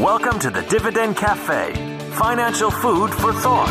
Welcome 0.00 0.38
to 0.38 0.48
the 0.48 0.62
Dividend 0.62 1.18
Cafe, 1.18 1.74
financial 2.12 2.70
food 2.70 3.10
for 3.10 3.34
thought. 3.34 3.68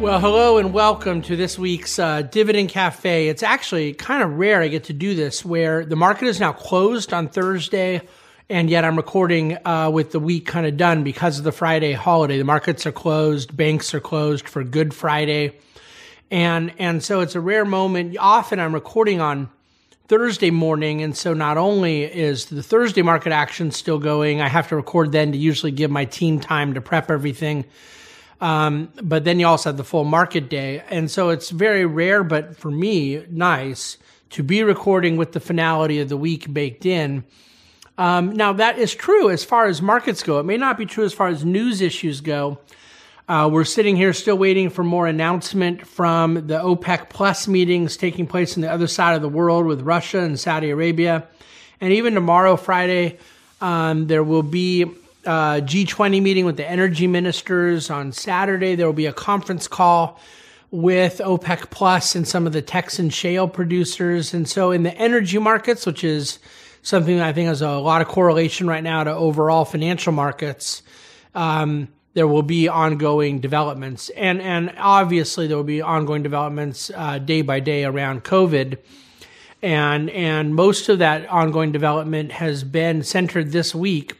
Well, 0.00 0.20
hello 0.20 0.58
and 0.58 0.72
welcome 0.72 1.20
to 1.22 1.34
this 1.34 1.58
week's 1.58 1.98
uh, 1.98 2.22
Dividend 2.22 2.68
Cafe. 2.68 3.26
It's 3.26 3.42
actually 3.42 3.92
kind 3.94 4.22
of 4.22 4.38
rare 4.38 4.62
I 4.62 4.68
get 4.68 4.84
to 4.84 4.92
do 4.92 5.16
this 5.16 5.44
where 5.44 5.84
the 5.84 5.96
market 5.96 6.28
is 6.28 6.38
now 6.38 6.52
closed 6.52 7.12
on 7.12 7.26
Thursday, 7.26 8.02
and 8.48 8.70
yet 8.70 8.84
I'm 8.84 8.94
recording 8.94 9.58
uh, 9.66 9.90
with 9.92 10.12
the 10.12 10.20
week 10.20 10.46
kind 10.46 10.64
of 10.64 10.76
done 10.76 11.02
because 11.02 11.38
of 11.38 11.44
the 11.44 11.50
Friday 11.50 11.90
holiday. 11.90 12.38
The 12.38 12.44
markets 12.44 12.86
are 12.86 12.92
closed, 12.92 13.56
banks 13.56 13.92
are 13.94 14.00
closed 14.00 14.48
for 14.48 14.62
Good 14.62 14.94
Friday. 14.94 15.58
And, 16.30 16.72
and 16.78 17.02
so 17.02 17.18
it's 17.18 17.34
a 17.34 17.40
rare 17.40 17.64
moment. 17.64 18.16
Often 18.16 18.60
I'm 18.60 18.74
recording 18.74 19.20
on 19.20 19.50
Thursday 20.06 20.50
morning. 20.50 21.02
And 21.02 21.16
so 21.16 21.32
not 21.32 21.56
only 21.56 22.04
is 22.04 22.46
the 22.46 22.62
Thursday 22.62 23.02
market 23.02 23.32
action 23.32 23.70
still 23.70 23.98
going, 23.98 24.40
I 24.40 24.48
have 24.48 24.68
to 24.68 24.76
record 24.76 25.12
then 25.12 25.32
to 25.32 25.38
usually 25.38 25.72
give 25.72 25.90
my 25.90 26.04
team 26.04 26.40
time 26.40 26.74
to 26.74 26.80
prep 26.80 27.10
everything. 27.10 27.64
Um, 28.40 28.92
but 29.02 29.24
then 29.24 29.40
you 29.40 29.46
also 29.46 29.70
have 29.70 29.78
the 29.78 29.84
full 29.84 30.04
market 30.04 30.50
day. 30.50 30.82
And 30.90 31.10
so 31.10 31.30
it's 31.30 31.48
very 31.48 31.86
rare, 31.86 32.22
but 32.22 32.56
for 32.56 32.70
me, 32.70 33.24
nice 33.30 33.96
to 34.30 34.42
be 34.42 34.62
recording 34.62 35.16
with 35.16 35.32
the 35.32 35.40
finality 35.40 36.00
of 36.00 36.08
the 36.08 36.16
week 36.16 36.52
baked 36.52 36.84
in. 36.84 37.24
Um, 37.96 38.32
now 38.32 38.52
that 38.52 38.76
is 38.78 38.94
true 38.94 39.30
as 39.30 39.44
far 39.44 39.66
as 39.66 39.80
markets 39.80 40.22
go. 40.22 40.40
It 40.40 40.42
may 40.42 40.56
not 40.56 40.76
be 40.76 40.84
true 40.84 41.04
as 41.04 41.14
far 41.14 41.28
as 41.28 41.44
news 41.44 41.80
issues 41.80 42.20
go. 42.20 42.58
Uh, 43.26 43.48
we're 43.50 43.64
sitting 43.64 43.96
here 43.96 44.12
still 44.12 44.36
waiting 44.36 44.68
for 44.68 44.84
more 44.84 45.06
announcement 45.06 45.86
from 45.86 46.34
the 46.46 46.58
OPEC 46.58 47.08
Plus 47.08 47.48
meetings 47.48 47.96
taking 47.96 48.26
place 48.26 48.54
on 48.54 48.60
the 48.60 48.70
other 48.70 48.86
side 48.86 49.14
of 49.14 49.22
the 49.22 49.30
world 49.30 49.64
with 49.64 49.80
Russia 49.80 50.20
and 50.20 50.38
Saudi 50.38 50.68
Arabia. 50.68 51.26
And 51.80 51.94
even 51.94 52.12
tomorrow, 52.12 52.56
Friday, 52.56 53.18
um, 53.62 54.08
there 54.08 54.22
will 54.22 54.42
be 54.42 54.82
a 54.82 55.62
G20 55.64 56.20
meeting 56.20 56.44
with 56.44 56.58
the 56.58 56.68
energy 56.68 57.06
ministers. 57.06 57.88
On 57.88 58.12
Saturday, 58.12 58.74
there 58.74 58.84
will 58.84 58.92
be 58.92 59.06
a 59.06 59.12
conference 59.12 59.68
call 59.68 60.20
with 60.70 61.22
OPEC 61.24 61.70
Plus 61.70 62.14
and 62.14 62.28
some 62.28 62.46
of 62.46 62.52
the 62.52 62.60
Texan 62.60 63.08
shale 63.08 63.48
producers. 63.48 64.34
And 64.34 64.46
so 64.46 64.70
in 64.70 64.82
the 64.82 64.94
energy 64.98 65.38
markets, 65.38 65.86
which 65.86 66.04
is 66.04 66.40
something 66.82 67.16
that 67.16 67.26
I 67.26 67.32
think 67.32 67.48
has 67.48 67.62
a 67.62 67.70
lot 67.70 68.02
of 68.02 68.08
correlation 68.08 68.66
right 68.66 68.84
now 68.84 69.02
to 69.02 69.14
overall 69.14 69.64
financial 69.64 70.12
markets, 70.12 70.82
um, 71.34 71.88
there 72.14 72.26
will 72.28 72.42
be 72.42 72.68
ongoing 72.68 73.40
developments, 73.40 74.08
and 74.10 74.40
and 74.40 74.72
obviously 74.78 75.46
there 75.46 75.56
will 75.56 75.64
be 75.64 75.82
ongoing 75.82 76.22
developments 76.22 76.90
uh, 76.94 77.18
day 77.18 77.42
by 77.42 77.60
day 77.60 77.84
around 77.84 78.24
COVID, 78.24 78.78
and 79.62 80.08
and 80.10 80.54
most 80.54 80.88
of 80.88 81.00
that 81.00 81.28
ongoing 81.28 81.72
development 81.72 82.32
has 82.32 82.64
been 82.64 83.02
centered 83.02 83.52
this 83.52 83.74
week 83.74 84.16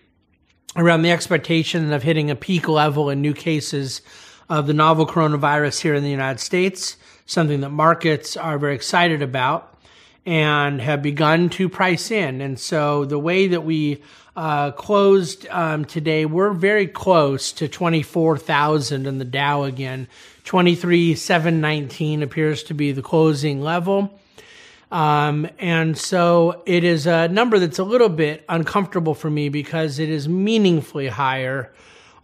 around 0.77 1.03
the 1.03 1.11
expectation 1.13 1.93
of 1.93 2.03
hitting 2.03 2.31
a 2.31 2.37
peak 2.37 2.69
level 2.69 3.09
in 3.11 3.23
new 3.23 3.33
cases 3.33 4.03
of 4.49 4.67
the 4.67 4.75
novel 4.75 5.07
coronavirus 5.07 5.81
here 5.81 5.95
in 5.95 6.03
the 6.03 6.11
United 6.11 6.41
States, 6.41 6.97
something 7.27 7.61
that 7.61 7.71
markets 7.71 8.37
are 8.37 8.59
very 8.59 8.75
excited 8.75 9.23
about 9.23 9.71
and 10.27 10.81
have 10.81 11.03
begun 11.03 11.49
to 11.51 11.69
price 11.69 12.11
in. 12.11 12.41
And 12.41 12.59
so 12.59 13.05
the 13.05 13.19
way 13.19 13.47
that 13.49 13.63
we 13.63 14.03
uh, 14.37 14.73
closed 14.73 15.47
um, 15.49 15.85
today, 15.85 16.27
we're 16.27 16.53
very 16.53 16.87
close 16.87 17.53
to 17.53 17.69
24,000 17.69 19.07
in 19.07 19.19
the 19.19 19.25
Dow 19.25 19.63
again. 19.63 20.09
23,719 20.45 22.23
appears 22.23 22.63
to 22.65 22.75
be 22.75 22.93
the 22.93 23.03
closing 23.03 23.63
level. 23.63 24.19
Um, 24.91 25.49
and 25.59 25.97
so 25.97 26.63
it 26.67 26.85
is 26.85 27.07
a 27.07 27.29
number 27.29 27.59
that's 27.59 27.79
a 27.79 27.85
little 27.85 28.09
bit 28.09 28.45
uncomfortable 28.49 29.15
for 29.15 29.31
me 29.31 29.49
because 29.49 29.99
it 29.99 30.09
is 30.09 30.29
meaningfully 30.29 31.09
higher 31.09 31.73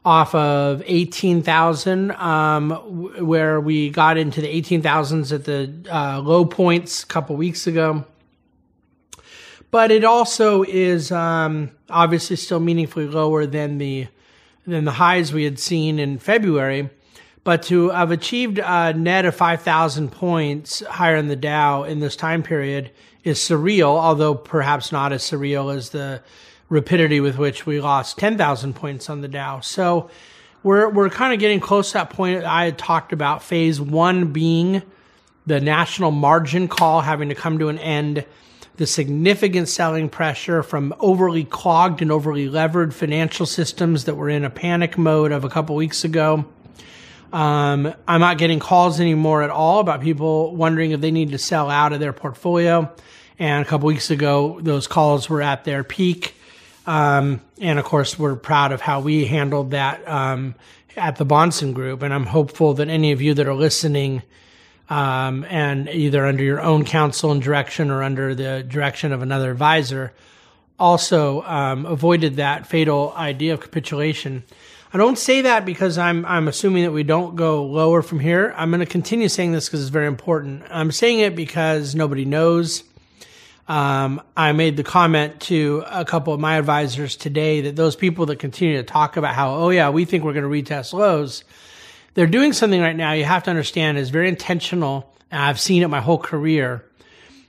off 0.05 0.35
of 0.35 0.83
18,000, 0.87 2.11
um, 2.13 2.71
where 3.27 3.61
we 3.61 3.91
got 3.91 4.17
into 4.17 4.41
the 4.41 4.49
18,000s 4.63 5.33
at 5.33 5.45
the 5.45 5.73
uh, 5.93 6.21
low 6.21 6.45
points 6.45 7.03
a 7.03 7.07
couple 7.07 7.37
weeks 7.37 7.67
ago. 7.67 8.05
But 9.71 9.91
it 9.91 10.05
also 10.05 10.63
is 10.63 11.13
um, 11.13 11.71
obviously 11.89 12.37
still 12.37 12.61
meaningfully 12.61 13.07
lower 13.07 13.47
than 13.47 13.79
the 13.79 14.09
than 14.67 14.85
the 14.85 14.93
highs 14.93 15.33
we 15.33 15.45
had 15.45 15.59
seen 15.59 15.99
in 15.99 16.19
February. 16.19 16.91
But 17.43 17.63
to 17.65 17.89
have 17.91 18.11
achieved 18.11 18.61
a 18.63 18.93
net 18.93 19.25
of 19.25 19.35
5,000 19.35 20.13
points 20.13 20.81
higher 20.81 21.17
in 21.17 21.29
the 21.29 21.37
Dow 21.37 21.85
in 21.85 22.01
this 22.01 22.15
time 22.15 22.43
period 22.43 22.91
is 23.25 23.39
surreal, 23.39 23.99
although 23.99 24.35
perhaps 24.35 24.93
not 24.93 25.13
as 25.13 25.23
surreal 25.23 25.75
as 25.75 25.91
the 25.91 26.23
rapidity 26.69 27.21
with 27.21 27.39
which 27.39 27.67
we 27.67 27.81
lost 27.81 28.19
10,000 28.19 28.75
points 28.75 29.09
on 29.09 29.23
the 29.23 29.29
Dow. 29.29 29.61
So 29.61 30.11
we're, 30.63 30.89
we're 30.91 31.11
kind 31.11 31.33
of 31.33 31.41
getting 31.41 31.61
close 31.61 31.89
to 31.89 31.95
that 31.95 32.11
point 32.11 32.45
I 32.45 32.67
had 32.67 32.79
talked 32.79 33.13
about 33.13 33.43
phase 33.43 33.81
one 33.81 34.33
being 34.33 34.83
the 35.47 35.61
national 35.61 36.11
margin 36.11 36.69
call 36.69 37.01
having 37.01 37.31
to 37.31 37.35
come 37.35 37.59
to 37.59 37.69
an 37.69 37.79
end, 37.79 38.25
the 38.81 38.87
significant 38.87 39.69
selling 39.69 40.09
pressure 40.09 40.63
from 40.63 40.95
overly 41.01 41.45
clogged 41.45 42.01
and 42.01 42.11
overly 42.11 42.49
levered 42.49 42.95
financial 42.95 43.45
systems 43.45 44.07
that 44.07 44.15
were 44.15 44.31
in 44.31 44.43
a 44.43 44.49
panic 44.49 44.97
mode 44.97 45.33
of 45.33 45.45
a 45.45 45.51
couple 45.51 45.77
weeks 45.77 46.03
ago. 46.03 46.47
Um, 47.31 47.93
I'm 48.09 48.21
not 48.21 48.39
getting 48.39 48.59
calls 48.59 48.99
anymore 48.99 49.43
at 49.43 49.51
all 49.51 49.81
about 49.81 50.01
people 50.01 50.57
wondering 50.57 50.93
if 50.93 51.03
they 51.03 51.11
need 51.11 51.33
to 51.33 51.39
sell 51.39 51.69
out 51.69 51.93
of 51.93 52.01
their 52.01 52.15
portfolio. 52.15 52.91
And 53.39 53.63
a 53.63 53.69
couple 53.69 53.87
weeks 53.87 54.11
ago, 54.11 54.59
those 54.63 54.87
calls 54.87 55.29
were 55.29 55.43
at 55.43 55.65
their 55.65 55.85
peak. 55.85 56.35
Um, 56.87 57.43
and 57.61 57.79
of 57.79 57.85
course, 57.85 58.19
we're 58.19 58.35
proud 58.35 58.73
of 58.73 58.81
how 58.81 59.01
we 59.01 59.27
handled 59.27 59.73
that 59.73 60.09
um, 60.09 60.55
at 60.97 61.17
the 61.17 61.27
Bahnsen 61.27 61.75
Group. 61.75 62.01
And 62.01 62.15
I'm 62.15 62.25
hopeful 62.25 62.73
that 62.73 62.89
any 62.89 63.13
of 63.13 63.21
you 63.21 63.35
that 63.35 63.47
are 63.47 63.55
listening, 63.55 64.23
um, 64.91 65.45
and 65.49 65.89
either 65.89 66.27
under 66.27 66.43
your 66.43 66.61
own 66.61 66.85
counsel 66.85 67.31
and 67.31 67.41
direction 67.41 67.91
or 67.91 68.03
under 68.03 68.35
the 68.35 68.63
direction 68.63 69.13
of 69.13 69.23
another 69.23 69.53
advisor, 69.53 70.13
also 70.79 71.43
um, 71.43 71.87
avoided 71.87 72.37
that 72.37 72.67
fatal 72.67 73.15
idea 73.17 73.55
of 73.55 73.61
capitulation. 73.61 74.43
I 74.93 74.99
don't 74.99 75.17
say 75.17 75.43
that 75.43 75.65
because 75.65 75.99
I'm 75.99 76.27
I'm 76.27 76.49
assuming 76.49 76.83
that 76.83 76.91
we 76.91 77.05
don't 77.05 77.37
go 77.37 77.65
lower 77.65 78.03
from 78.03 78.19
here. 78.19 78.53
I'm 78.57 78.71
going 78.71 78.81
to 78.81 78.87
continue 78.87 79.29
saying 79.29 79.53
this 79.53 79.69
because 79.69 79.83
it's 79.83 79.91
very 79.91 80.09
important. 80.09 80.65
I'm 80.69 80.91
saying 80.91 81.21
it 81.21 81.37
because 81.37 81.95
nobody 81.95 82.25
knows. 82.25 82.83
Um, 83.69 84.21
I 84.37 84.51
made 84.51 84.77
the 84.77 84.83
comment 84.83 85.39
to 85.43 85.85
a 85.89 86.05
couple 86.05 86.35
of 86.35 86.41
my 86.41 86.57
advisors 86.57 87.15
today 87.15 87.61
that 87.61 87.77
those 87.77 87.95
people 87.95 88.27
that 88.27 88.41
continue 88.41 88.79
to 88.79 88.83
talk 88.83 89.17
about 89.17 89.37
how, 89.37 89.55
oh 89.55 89.69
yeah, 89.71 89.91
we 89.91 90.05
think 90.05 90.25
we're 90.25 90.33
going 90.33 90.43
to 90.43 90.75
retest 90.75 90.93
lows, 90.93 91.45
they're 92.21 92.27
doing 92.27 92.53
something 92.53 92.83
right 92.83 92.95
now 92.95 93.13
you 93.13 93.25
have 93.25 93.45
to 93.45 93.51
understand 93.51 93.97
is 93.97 94.11
very 94.11 94.29
intentional. 94.29 95.11
I've 95.33 95.59
seen 95.59 95.83
it 95.83 95.89
my 95.89 96.03
whole 96.03 96.19
career. 96.19 96.85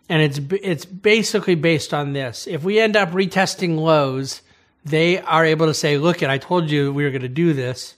And 0.08 0.22
it's, 0.22 0.40
it's 0.64 0.86
basically 0.86 1.56
based 1.56 1.94
on 1.94 2.14
this. 2.14 2.48
If 2.48 2.64
we 2.64 2.80
end 2.80 2.96
up 2.96 3.10
retesting 3.10 3.78
lows, 3.78 4.42
they 4.86 5.20
are 5.20 5.44
able 5.44 5.66
to 5.66 5.74
say, 5.74 5.98
look, 5.98 6.24
I 6.24 6.38
told 6.38 6.72
you 6.72 6.94
we 6.94 7.04
were 7.04 7.10
going 7.10 7.22
to 7.24 7.28
do 7.28 7.52
this. 7.52 7.96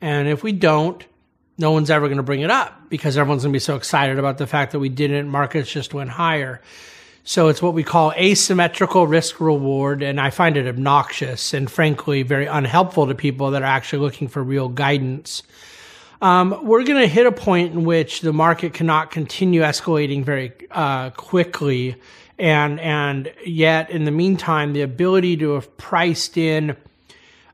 And 0.00 0.26
if 0.26 0.42
we 0.42 0.50
don't, 0.50 1.06
no 1.56 1.70
one's 1.70 1.88
ever 1.88 2.08
going 2.08 2.16
to 2.16 2.24
bring 2.24 2.40
it 2.40 2.50
up 2.50 2.88
because 2.88 3.16
everyone's 3.16 3.44
going 3.44 3.52
to 3.52 3.56
be 3.56 3.60
so 3.60 3.76
excited 3.76 4.18
about 4.18 4.38
the 4.38 4.46
fact 4.48 4.72
that 4.72 4.80
we 4.80 4.88
didn't. 4.88 5.28
Markets 5.28 5.70
just 5.70 5.94
went 5.94 6.10
higher. 6.10 6.60
So 7.22 7.46
it's 7.46 7.62
what 7.62 7.74
we 7.74 7.84
call 7.84 8.12
asymmetrical 8.14 9.06
risk 9.06 9.38
reward. 9.38 10.02
And 10.02 10.20
I 10.20 10.30
find 10.30 10.56
it 10.56 10.66
obnoxious 10.66 11.54
and 11.54 11.70
frankly 11.70 12.24
very 12.24 12.46
unhelpful 12.46 13.06
to 13.06 13.14
people 13.14 13.52
that 13.52 13.62
are 13.62 13.66
actually 13.66 14.00
looking 14.00 14.26
for 14.26 14.42
real 14.42 14.68
guidance. 14.68 15.44
Um, 16.20 16.66
we're 16.66 16.82
going 16.82 17.00
to 17.00 17.06
hit 17.06 17.26
a 17.26 17.32
point 17.32 17.72
in 17.72 17.84
which 17.84 18.22
the 18.22 18.32
market 18.32 18.74
cannot 18.74 19.12
continue 19.12 19.60
escalating 19.62 20.24
very 20.24 20.52
uh, 20.70 21.10
quickly. 21.10 21.96
And, 22.38 22.80
and 22.80 23.32
yet, 23.44 23.90
in 23.90 24.04
the 24.04 24.10
meantime, 24.10 24.72
the 24.72 24.82
ability 24.82 25.36
to 25.38 25.50
have 25.52 25.76
priced 25.76 26.36
in 26.36 26.76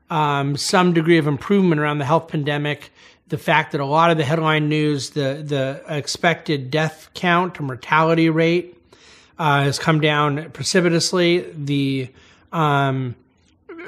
um, 0.09 0.57
some 0.57 0.93
degree 0.93 1.17
of 1.17 1.27
improvement 1.27 1.79
around 1.79 1.99
the 1.99 2.05
health 2.05 2.27
pandemic, 2.27 2.91
the 3.27 3.37
fact 3.37 3.71
that 3.71 3.81
a 3.81 3.85
lot 3.85 4.11
of 4.11 4.17
the 4.17 4.23
headline 4.23 4.69
news, 4.69 5.11
the, 5.11 5.43
the 5.45 5.83
expected 5.87 6.71
death 6.71 7.09
count 7.13 7.59
or 7.59 7.63
mortality 7.63 8.29
rate, 8.29 8.77
uh, 9.37 9.63
has 9.63 9.77
come 9.77 9.99
down 9.99 10.49
precipitously. 10.51 11.51
The 11.55 12.09
um, 12.51 13.15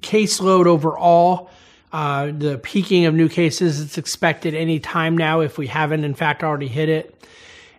caseload 0.00 0.66
overall, 0.66 1.50
uh, 1.92 2.26
the 2.26 2.58
peaking 2.62 3.06
of 3.06 3.14
new 3.14 3.28
cases, 3.28 3.80
it's 3.80 3.98
expected 3.98 4.54
any 4.54 4.78
time 4.78 5.18
now 5.18 5.40
if 5.40 5.58
we 5.58 5.66
haven't, 5.66 6.04
in 6.04 6.14
fact, 6.14 6.44
already 6.44 6.68
hit 6.68 6.88
it. 6.88 7.16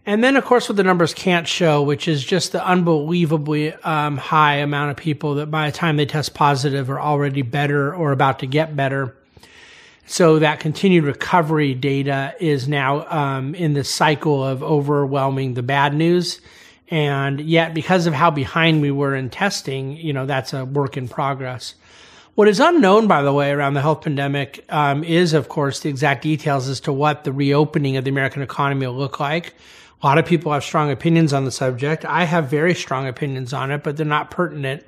And 0.06 0.24
then, 0.24 0.36
of 0.36 0.44
course, 0.44 0.68
what 0.68 0.78
the 0.78 0.84
numbers 0.84 1.14
can't 1.14 1.48
show, 1.48 1.84
which 1.84 2.08
is 2.08 2.24
just 2.24 2.52
the 2.52 2.66
unbelievably 2.66 3.74
um, 3.74 4.18
high 4.18 4.56
amount 4.56 4.92
of 4.92 4.98
people 4.98 5.36
that 5.36 5.52
by 5.52 5.70
the 5.70 5.78
time 5.78 5.96
they 5.98 6.08
test 6.08 6.34
positive 6.34 6.90
are 6.90 7.00
already 7.00 7.44
better 7.44 7.94
or 7.94 8.12
about 8.12 8.40
to 8.40 8.48
get 8.48 8.76
better. 8.76 9.16
So 10.08 10.40
that 10.40 10.60
continued 10.60 11.04
recovery 11.04 11.74
data 11.76 12.36
is 12.40 12.68
now 12.68 13.08
um, 13.10 13.56
in 13.56 13.74
the 13.74 13.84
cycle 13.84 14.44
of 14.44 14.64
overwhelming 14.64 15.54
the 15.54 15.64
bad 15.64 15.94
news. 15.94 16.42
And 16.90 17.40
yet, 17.40 17.74
because 17.74 18.08
of 18.08 18.14
how 18.14 18.32
behind 18.32 18.82
we 18.82 18.92
were 18.92 19.16
in 19.16 19.30
testing, 19.30 19.96
you 19.96 20.12
know, 20.12 20.26
that's 20.26 20.54
a 20.54 20.66
work 20.66 20.98
in 20.98 21.08
progress. 21.08 21.76
What 22.36 22.48
is 22.48 22.62
unknown, 22.62 23.08
by 23.08 23.24
the 23.24 23.34
way, 23.34 23.52
around 23.52 23.74
the 23.74 23.82
health 23.82 24.04
pandemic 24.04 24.64
um, 24.70 25.04
is, 25.04 25.34
of 25.34 25.50
course, 25.50 25.82
the 25.82 25.90
exact 25.90 26.24
details 26.24 26.70
as 26.70 26.80
to 26.82 26.94
what 26.94 27.26
the 27.26 27.34
reopening 27.34 27.98
of 27.98 28.06
the 28.06 28.10
American 28.10 28.42
economy 28.42 28.88
will 28.88 28.96
look 28.96 29.20
like. 29.20 29.54
A 30.02 30.08
lot 30.08 30.18
of 30.18 30.26
people 30.26 30.54
have 30.54 30.64
strong 30.64 30.92
opinions 30.92 31.34
on 31.34 31.44
the 31.44 31.52
subject. 31.52 32.06
I 32.06 32.24
have 32.24 32.50
very 32.50 32.74
strong 32.74 33.06
opinions 33.06 33.52
on 33.52 33.70
it, 33.70 33.84
but 33.84 33.98
they're 33.98 34.06
not 34.06 34.32
pertinent 34.32 34.86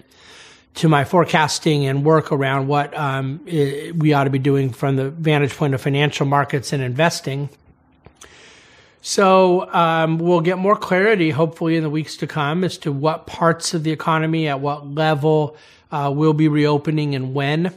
to 0.75 0.87
my 0.87 1.03
forecasting 1.03 1.85
and 1.85 2.05
work 2.05 2.31
around 2.31 2.67
what 2.67 2.97
um, 2.97 3.41
we 3.45 4.13
ought 4.13 4.23
to 4.23 4.29
be 4.29 4.39
doing 4.39 4.71
from 4.71 4.95
the 4.95 5.09
vantage 5.09 5.55
point 5.55 5.73
of 5.73 5.81
financial 5.81 6.25
markets 6.25 6.71
and 6.71 6.81
investing. 6.81 7.49
So 9.01 9.69
um, 9.73 10.17
we'll 10.17 10.39
get 10.39 10.57
more 10.57 10.77
clarity, 10.77 11.29
hopefully, 11.29 11.75
in 11.75 11.83
the 11.83 11.89
weeks 11.89 12.15
to 12.17 12.25
come 12.25 12.63
as 12.63 12.77
to 12.79 12.91
what 12.93 13.27
parts 13.27 13.73
of 13.73 13.83
the 13.83 13.91
economy, 13.91 14.47
at 14.47 14.61
what 14.61 14.87
level, 14.87 15.57
uh, 15.93 16.09
will 16.09 16.33
be 16.33 16.47
reopening 16.47 17.13
and 17.13 17.35
when, 17.35 17.71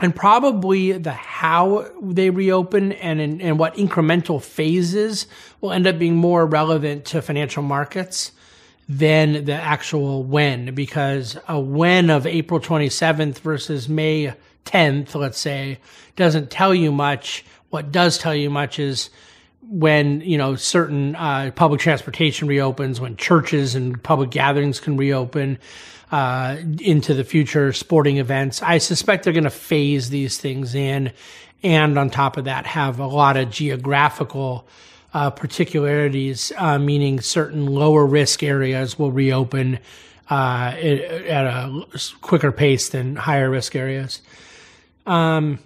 and 0.00 0.14
probably 0.14 0.92
the 0.92 1.12
how 1.12 1.88
they 2.00 2.30
reopen 2.30 2.92
and 2.92 3.20
in, 3.20 3.40
and 3.40 3.58
what 3.58 3.74
incremental 3.74 4.40
phases 4.40 5.26
will 5.60 5.72
end 5.72 5.86
up 5.88 5.98
being 5.98 6.14
more 6.14 6.46
relevant 6.46 7.04
to 7.04 7.20
financial 7.20 7.62
markets 7.62 8.30
than 8.88 9.44
the 9.44 9.54
actual 9.54 10.22
when, 10.22 10.72
because 10.72 11.36
a 11.48 11.58
when 11.58 12.10
of 12.10 12.26
April 12.26 12.60
27th 12.60 13.40
versus 13.40 13.88
May 13.88 14.34
10th, 14.64 15.14
let's 15.16 15.38
say, 15.38 15.80
doesn't 16.14 16.48
tell 16.48 16.72
you 16.72 16.92
much. 16.92 17.44
What 17.70 17.90
does 17.90 18.18
tell 18.18 18.34
you 18.34 18.50
much 18.50 18.78
is 18.78 19.10
when 19.68 20.20
you 20.20 20.38
know 20.38 20.54
certain 20.54 21.16
uh, 21.16 21.50
public 21.56 21.80
transportation 21.80 22.46
reopens, 22.46 23.00
when 23.00 23.16
churches 23.16 23.74
and 23.74 24.00
public 24.00 24.30
gatherings 24.30 24.78
can 24.78 24.96
reopen 24.96 25.58
uh, 26.12 26.58
into 26.80 27.14
the 27.14 27.24
future, 27.24 27.72
sporting 27.72 28.18
events. 28.18 28.62
I 28.62 28.78
suspect 28.78 29.24
they're 29.24 29.32
going 29.32 29.44
to 29.44 29.50
phase 29.50 30.10
these 30.10 30.38
things 30.38 30.74
in, 30.74 31.12
and 31.62 31.98
on 31.98 32.10
top 32.10 32.36
of 32.36 32.44
that, 32.44 32.66
have 32.66 33.00
a 33.00 33.06
lot 33.06 33.36
of 33.36 33.50
geographical 33.50 34.68
uh, 35.14 35.30
particularities, 35.30 36.52
uh, 36.56 36.78
meaning 36.78 37.20
certain 37.20 37.66
lower 37.66 38.06
risk 38.06 38.42
areas 38.42 38.98
will 38.98 39.10
reopen 39.10 39.78
uh, 40.30 40.74
at 40.76 41.46
a 41.46 41.86
quicker 42.20 42.52
pace 42.52 42.90
than 42.90 43.16
higher 43.16 43.50
risk 43.50 43.74
areas. 43.74 44.20
Um, 45.06 45.58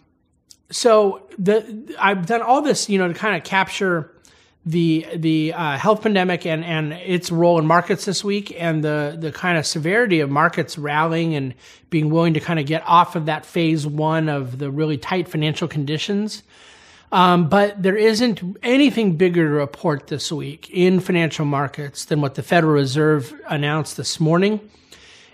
so 0.71 1.23
the 1.39 1.95
I've 1.99 2.27
done 2.27 2.43
all 2.43 2.63
this, 2.63 2.89
you 2.89 2.99
know, 2.99 3.09
to 3.09 3.15
kind 3.15 3.37
of 3.37 3.45
capture 3.45 4.11
the 4.67 5.07
the 5.15 5.53
uh, 5.53 5.79
health 5.79 6.03
pandemic 6.03 6.45
and 6.45 6.65
and 6.65 6.93
its 6.93 7.31
role 7.31 7.59
in 7.59 7.67
markets 7.67 8.05
this 8.05 8.25
week, 8.25 8.53
and 8.61 8.83
the 8.83 9.17
the 9.19 9.31
kind 9.31 9.57
of 9.57 9.65
severity 9.65 10.19
of 10.19 10.29
markets 10.29 10.77
rallying 10.77 11.37
and 11.37 11.55
being 11.89 12.11
willing 12.11 12.35
to 12.35 12.41
kind 12.41 12.59
of 12.59 12.67
get 12.67 12.83
off 12.85 13.15
of 13.15 13.27
that 13.27 13.47
phase 13.47 13.87
one 13.87 14.29
of 14.29 14.59
the 14.59 14.69
really 14.69 14.99
tight 14.99 15.29
financial 15.29 15.69
conditions. 15.69 16.43
Um, 17.13 17.49
but 17.49 17.81
there 17.81 17.97
isn't 17.97 18.43
anything 18.65 19.17
bigger 19.17 19.47
to 19.47 19.55
report 19.55 20.09
this 20.09 20.33
week 20.33 20.69
in 20.71 20.99
financial 20.99 21.45
markets 21.45 22.05
than 22.05 22.21
what 22.21 22.35
the 22.35 22.43
Federal 22.43 22.73
Reserve 22.73 23.33
announced 23.49 23.97
this 23.97 24.19
morning, 24.19 24.59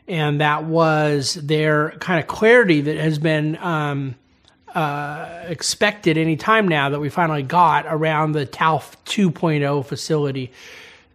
and 0.07 0.43
that 0.43 0.65
was 0.65 1.35
their 1.35 1.93
kind 1.93 2.21
of 2.21 2.27
clarity 2.27 2.83
that 2.83 2.97
has 2.99 3.19
been. 3.19 3.57
Um, 3.57 4.17
uh, 4.75 5.45
expected 5.47 6.17
any 6.17 6.37
time 6.37 6.67
now 6.67 6.89
that 6.91 7.01
we 7.01 7.09
finally 7.09 7.43
got 7.43 7.85
around 7.87 8.33
the 8.33 8.47
TALF 8.47 8.97
2.0 9.05 9.85
facility, 9.85 10.53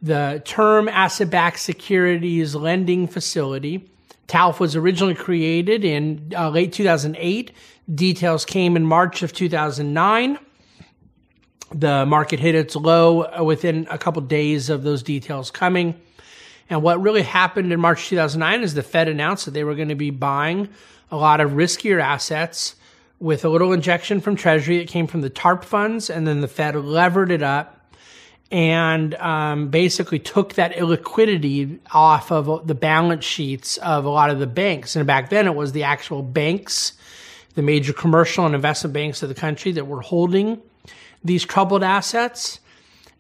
the 0.01 0.41
Term 0.45 0.87
Asset 0.87 1.29
Backed 1.29 1.59
Securities 1.59 2.55
Lending 2.55 3.07
Facility. 3.07 3.89
TALF 4.27 4.59
was 4.59 4.75
originally 4.75 5.15
created 5.15 5.83
in 5.83 6.33
uh, 6.35 6.49
late 6.49 6.73
2008. 6.73 7.51
Details 7.93 8.45
came 8.45 8.75
in 8.75 8.85
March 8.85 9.23
of 9.23 9.33
2009. 9.33 10.37
The 11.71 12.05
market 12.05 12.39
hit 12.39 12.55
its 12.55 12.75
low 12.75 13.43
within 13.43 13.87
a 13.89 13.97
couple 13.97 14.21
days 14.21 14.69
of 14.69 14.83
those 14.83 15.03
details 15.03 15.51
coming. 15.51 15.99
And 16.69 16.83
what 16.83 17.01
really 17.01 17.21
happened 17.21 17.71
in 17.71 17.79
March 17.79 18.07
2009 18.09 18.63
is 18.63 18.73
the 18.73 18.83
Fed 18.83 19.07
announced 19.07 19.45
that 19.45 19.51
they 19.51 19.63
were 19.63 19.75
going 19.75 19.89
to 19.89 19.95
be 19.95 20.09
buying 20.09 20.69
a 21.09 21.17
lot 21.17 21.39
of 21.39 21.51
riskier 21.51 22.01
assets 22.01 22.75
with 23.19 23.43
a 23.43 23.49
little 23.49 23.73
injection 23.73 24.21
from 24.21 24.35
Treasury 24.35 24.77
It 24.77 24.87
came 24.87 25.07
from 25.07 25.21
the 25.21 25.29
TARP 25.29 25.63
funds, 25.63 26.09
and 26.09 26.27
then 26.27 26.41
the 26.41 26.47
Fed 26.47 26.75
levered 26.75 27.31
it 27.31 27.41
up 27.41 27.73
and 28.49 29.13
um, 29.15 29.69
basically 29.69 30.19
took 30.19 30.53
that 30.53 30.73
illiquidity 30.73 31.79
off 31.91 32.31
of 32.31 32.67
the 32.67 32.75
balance 32.75 33.25
sheets 33.25 33.77
of 33.77 34.05
a 34.05 34.09
lot 34.09 34.29
of 34.29 34.39
the 34.39 34.47
banks. 34.47 34.95
And 34.95 35.05
back 35.05 35.29
then, 35.29 35.47
it 35.47 35.55
was 35.55 35.73
the 35.73 35.83
actual 35.83 36.21
banks, 36.21 36.93
the 37.55 37.61
major 37.61 37.91
commercial 37.91 38.45
and 38.45 38.55
investment 38.55 38.93
banks 38.93 39.21
of 39.21 39.29
the 39.29 39.35
country 39.35 39.73
that 39.73 39.85
were 39.85 40.01
holding 40.01 40.61
these 41.23 41.43
troubled 41.43 41.83
assets. 41.83 42.59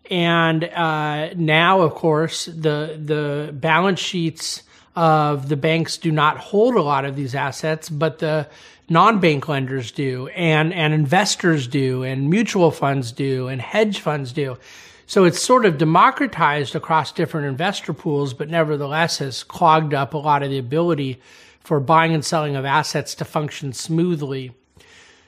And 0.09 0.63
uh, 0.63 1.33
now, 1.35 1.81
of 1.81 1.93
course, 1.93 2.45
the 2.45 2.97
the 3.03 3.49
balance 3.51 3.99
sheets 3.99 4.63
of 4.95 5.49
the 5.49 5.57
banks 5.57 5.97
do 5.97 6.11
not 6.11 6.37
hold 6.37 6.75
a 6.75 6.81
lot 6.81 7.03
of 7.03 7.17
these 7.17 7.35
assets, 7.35 7.89
but 7.89 8.19
the 8.19 8.47
non-bank 8.89 9.47
lenders 9.47 9.91
do 9.91 10.27
and, 10.29 10.73
and 10.73 10.93
investors 10.93 11.67
do 11.67 12.03
and 12.03 12.29
mutual 12.29 12.71
funds 12.71 13.11
do 13.11 13.47
and 13.47 13.61
hedge 13.61 13.99
funds 13.99 14.31
do. 14.31 14.57
So 15.05 15.23
it's 15.23 15.41
sort 15.41 15.65
of 15.65 15.77
democratized 15.77 16.75
across 16.75 17.11
different 17.11 17.47
investor 17.47 17.93
pools, 17.93 18.33
but 18.33 18.49
nevertheless 18.49 19.19
has 19.19 19.43
clogged 19.43 19.93
up 19.93 20.13
a 20.13 20.17
lot 20.17 20.43
of 20.43 20.49
the 20.49 20.57
ability 20.57 21.21
for 21.59 21.79
buying 21.79 22.13
and 22.13 22.23
selling 22.23 22.55
of 22.55 22.65
assets 22.65 23.15
to 23.15 23.25
function 23.25 23.73
smoothly. 23.73 24.53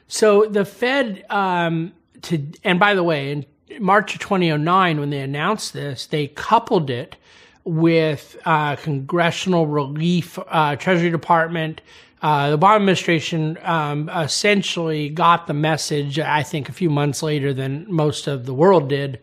So 0.07 0.45
the 0.45 0.65
Fed, 0.65 1.25
um, 1.29 1.93
to, 2.23 2.45
and 2.63 2.79
by 2.79 2.93
the 2.93 3.03
way, 3.03 3.31
in 3.31 3.45
March 3.79 4.15
of 4.15 4.19
2009, 4.21 4.99
when 4.99 5.09
they 5.09 5.21
announced 5.21 5.73
this, 5.73 6.07
they 6.07 6.27
coupled 6.27 6.89
it 6.89 7.15
with 7.63 8.35
uh, 8.45 8.75
congressional 8.77 9.67
relief, 9.67 10.39
uh, 10.47 10.75
Treasury 10.75 11.11
Department, 11.11 11.81
uh, 12.21 12.49
the 12.49 12.57
Obama 12.57 12.75
administration 12.75 13.57
um, 13.63 14.09
essentially 14.09 15.09
got 15.09 15.47
the 15.47 15.53
message, 15.53 16.19
I 16.19 16.43
think, 16.43 16.67
a 16.67 16.73
few 16.73 16.89
months 16.89 17.23
later 17.23 17.53
than 17.53 17.85
most 17.87 18.27
of 18.27 18.45
the 18.45 18.53
world 18.53 18.89
did, 18.89 19.19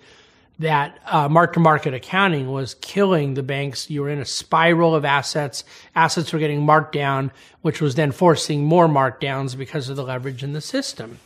that 0.58 0.98
uh, 1.04 1.28
mark-to-market 1.28 1.92
accounting 1.92 2.50
was 2.50 2.76
killing 2.80 3.34
the 3.34 3.42
banks. 3.42 3.90
You 3.90 4.00
were 4.00 4.08
in 4.08 4.20
a 4.20 4.24
spiral 4.24 4.94
of 4.94 5.04
assets. 5.04 5.64
Assets 5.94 6.32
were 6.32 6.38
getting 6.38 6.62
marked 6.62 6.92
down, 6.92 7.30
which 7.60 7.82
was 7.82 7.94
then 7.94 8.12
forcing 8.12 8.64
more 8.64 8.88
markdowns 8.88 9.56
because 9.58 9.90
of 9.90 9.96
the 9.96 10.04
leverage 10.04 10.42
in 10.42 10.54
the 10.54 10.62
system. 10.62 11.18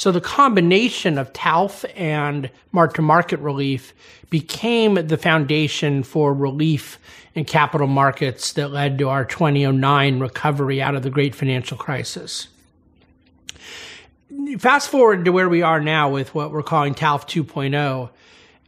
So 0.00 0.10
the 0.10 0.20
combination 0.22 1.18
of 1.18 1.30
TALF 1.34 1.84
and 1.94 2.48
mark-to-market 2.72 3.38
relief 3.40 3.92
became 4.30 4.94
the 4.94 5.18
foundation 5.18 6.04
for 6.04 6.32
relief 6.32 6.98
in 7.34 7.44
capital 7.44 7.86
markets 7.86 8.54
that 8.54 8.70
led 8.70 8.96
to 8.96 9.10
our 9.10 9.26
2009 9.26 10.18
recovery 10.18 10.80
out 10.80 10.94
of 10.94 11.02
the 11.02 11.10
great 11.10 11.34
financial 11.34 11.76
crisis. 11.76 12.48
Fast 14.58 14.88
forward 14.88 15.26
to 15.26 15.32
where 15.32 15.50
we 15.50 15.60
are 15.60 15.82
now 15.82 16.08
with 16.08 16.34
what 16.34 16.50
we're 16.50 16.62
calling 16.62 16.94
TALF 16.94 17.26
2.0, 17.26 18.08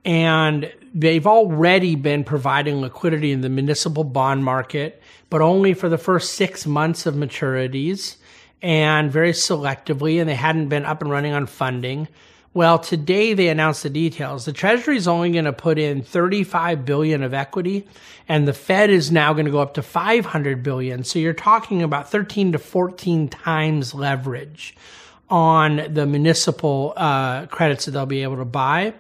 and 0.05 0.71
they've 0.93 1.27
already 1.27 1.95
been 1.95 2.25
providing 2.25 2.83
liquidity 2.83 3.33
in 3.33 3.41
the 3.41 3.49
municipal 3.49 4.05
bond 4.05 4.45
market, 4.45 5.03
but 5.31 5.41
only 5.41 5.73
for 5.73 5.89
the 5.89 5.97
first 5.97 6.35
six 6.35 6.67
months 6.67 7.07
of 7.07 7.15
maturities 7.15 8.17
and 8.63 9.11
very 9.11 9.33
selectively, 9.33 10.21
and 10.21 10.29
they 10.29 10.37
hadn't 10.37 10.69
been 10.69 10.85
up 10.85 11.03
and 11.03 11.11
running 11.11 11.33
on 11.33 11.47
funding. 11.47 12.09
Well, 12.55 12.79
today 12.79 13.35
they 13.35 13.49
announced 13.49 13.83
the 13.83 13.91
details. 13.91 14.45
The 14.45 14.53
Treasury 14.53 14.97
is 14.97 15.09
only 15.09 15.33
going 15.33 15.47
to 15.47 15.53
put 15.53 15.79
in 15.79 16.03
35 16.03 16.85
billion 16.85 17.23
of 17.23 17.35
equity, 17.35 17.89
and 18.29 18.47
the 18.47 18.53
Fed 18.53 18.91
is 18.91 19.11
now 19.11 19.33
going 19.33 19.47
to 19.47 19.51
go 19.51 19.61
up 19.61 19.75
to 19.75 19.83
500 19.83 20.63
billion. 20.63 21.03
So 21.03 21.19
you're 21.19 21.33
talking 21.33 21.83
about 21.83 22.11
13 22.11 22.53
to 22.53 22.59
14 22.59 23.29
times 23.29 23.95
leverage 23.95 24.77
on 25.29 25.95
the 25.95 26.07
municipal 26.07 26.93
uh, 26.97 27.47
credits 27.47 27.87
that 27.87 27.93
they'll 27.93 28.07
be 28.07 28.23
able 28.23 28.37
to 28.37 28.45
buy. 28.45 28.95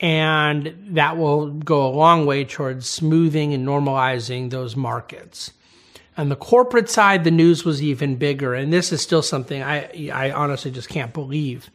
And 0.00 0.74
that 0.96 1.16
will 1.16 1.50
go 1.50 1.86
a 1.86 1.92
long 1.92 2.26
way 2.26 2.44
towards 2.44 2.88
smoothing 2.88 3.54
and 3.54 3.64
normalizing 3.68 4.50
those 4.50 4.74
markets. 4.74 5.52
On 6.16 6.28
the 6.28 6.36
corporate 6.36 6.90
side, 6.90 7.24
the 7.24 7.30
news 7.30 7.64
was 7.64 7.82
even 7.82 8.16
bigger, 8.16 8.54
and 8.54 8.72
this 8.72 8.92
is 8.92 9.00
still 9.00 9.22
something 9.22 9.62
I, 9.62 10.10
I 10.12 10.30
honestly 10.30 10.70
just 10.70 10.88
can't 10.88 11.12
believe. 11.12 11.70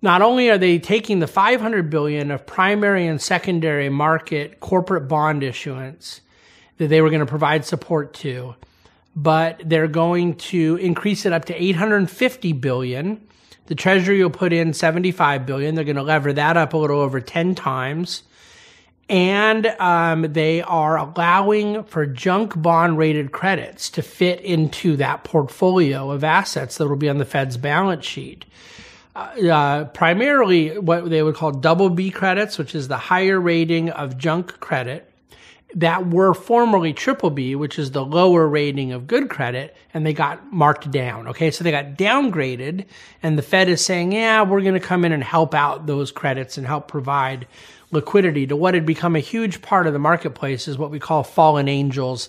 Not 0.00 0.22
only 0.22 0.50
are 0.50 0.58
they 0.58 0.78
taking 0.78 1.20
the 1.20 1.26
500 1.26 1.90
billion 1.90 2.30
of 2.30 2.46
primary 2.46 3.06
and 3.06 3.20
secondary 3.20 3.88
market 3.88 4.58
corporate 4.58 5.06
bond 5.06 5.42
issuance 5.42 6.22
that 6.78 6.88
they 6.88 7.00
were 7.02 7.10
going 7.10 7.20
to 7.20 7.26
provide 7.26 7.64
support 7.64 8.14
to, 8.14 8.54
but 9.14 9.60
they're 9.64 9.86
going 9.86 10.34
to 10.36 10.76
increase 10.76 11.26
it 11.26 11.32
up 11.32 11.44
to 11.44 11.62
850 11.62 12.52
billion. 12.54 13.20
The 13.66 13.74
Treasury 13.74 14.22
will 14.22 14.30
put 14.30 14.52
in 14.52 14.72
75 14.72 15.46
billion. 15.46 15.74
They're 15.74 15.84
going 15.84 15.96
to 15.96 16.02
lever 16.02 16.32
that 16.32 16.56
up 16.56 16.72
a 16.72 16.76
little 16.78 16.98
over 16.98 17.20
10 17.20 17.54
times 17.54 18.22
and 19.12 19.66
um, 19.78 20.22
they 20.32 20.62
are 20.62 20.96
allowing 20.96 21.84
for 21.84 22.06
junk 22.06 22.60
bond 22.60 22.96
rated 22.96 23.30
credits 23.30 23.90
to 23.90 24.00
fit 24.00 24.40
into 24.40 24.96
that 24.96 25.22
portfolio 25.22 26.10
of 26.10 26.24
assets 26.24 26.78
that 26.78 26.88
will 26.88 26.96
be 26.96 27.10
on 27.10 27.18
the 27.18 27.26
Fed's 27.26 27.58
balance 27.58 28.06
sheet. 28.06 28.46
Uh, 29.14 29.18
uh, 29.50 29.84
primarily, 29.84 30.78
what 30.78 31.10
they 31.10 31.22
would 31.22 31.34
call 31.34 31.50
double 31.50 31.90
B 31.90 32.10
credits, 32.10 32.56
which 32.56 32.74
is 32.74 32.88
the 32.88 32.96
higher 32.96 33.38
rating 33.38 33.90
of 33.90 34.16
junk 34.16 34.58
credit, 34.60 35.12
that 35.74 36.08
were 36.08 36.32
formerly 36.32 36.94
triple 36.94 37.28
B, 37.28 37.54
which 37.54 37.78
is 37.78 37.90
the 37.90 38.04
lower 38.04 38.48
rating 38.48 38.92
of 38.92 39.06
good 39.06 39.28
credit, 39.28 39.76
and 39.92 40.06
they 40.06 40.14
got 40.14 40.50
marked 40.50 40.90
down. 40.90 41.28
Okay, 41.28 41.50
so 41.50 41.64
they 41.64 41.70
got 41.70 41.98
downgraded, 41.98 42.86
and 43.22 43.36
the 43.36 43.42
Fed 43.42 43.68
is 43.68 43.84
saying, 43.84 44.12
yeah, 44.12 44.42
we're 44.42 44.62
going 44.62 44.72
to 44.72 44.80
come 44.80 45.04
in 45.04 45.12
and 45.12 45.22
help 45.22 45.54
out 45.54 45.86
those 45.86 46.10
credits 46.10 46.56
and 46.56 46.66
help 46.66 46.88
provide 46.88 47.46
liquidity 47.92 48.46
to 48.48 48.56
what 48.56 48.74
had 48.74 48.84
become 48.84 49.14
a 49.14 49.20
huge 49.20 49.62
part 49.62 49.86
of 49.86 49.92
the 49.92 49.98
marketplace 49.98 50.66
is 50.66 50.76
what 50.76 50.90
we 50.90 50.98
call 50.98 51.22
fallen 51.22 51.68
angels. 51.68 52.28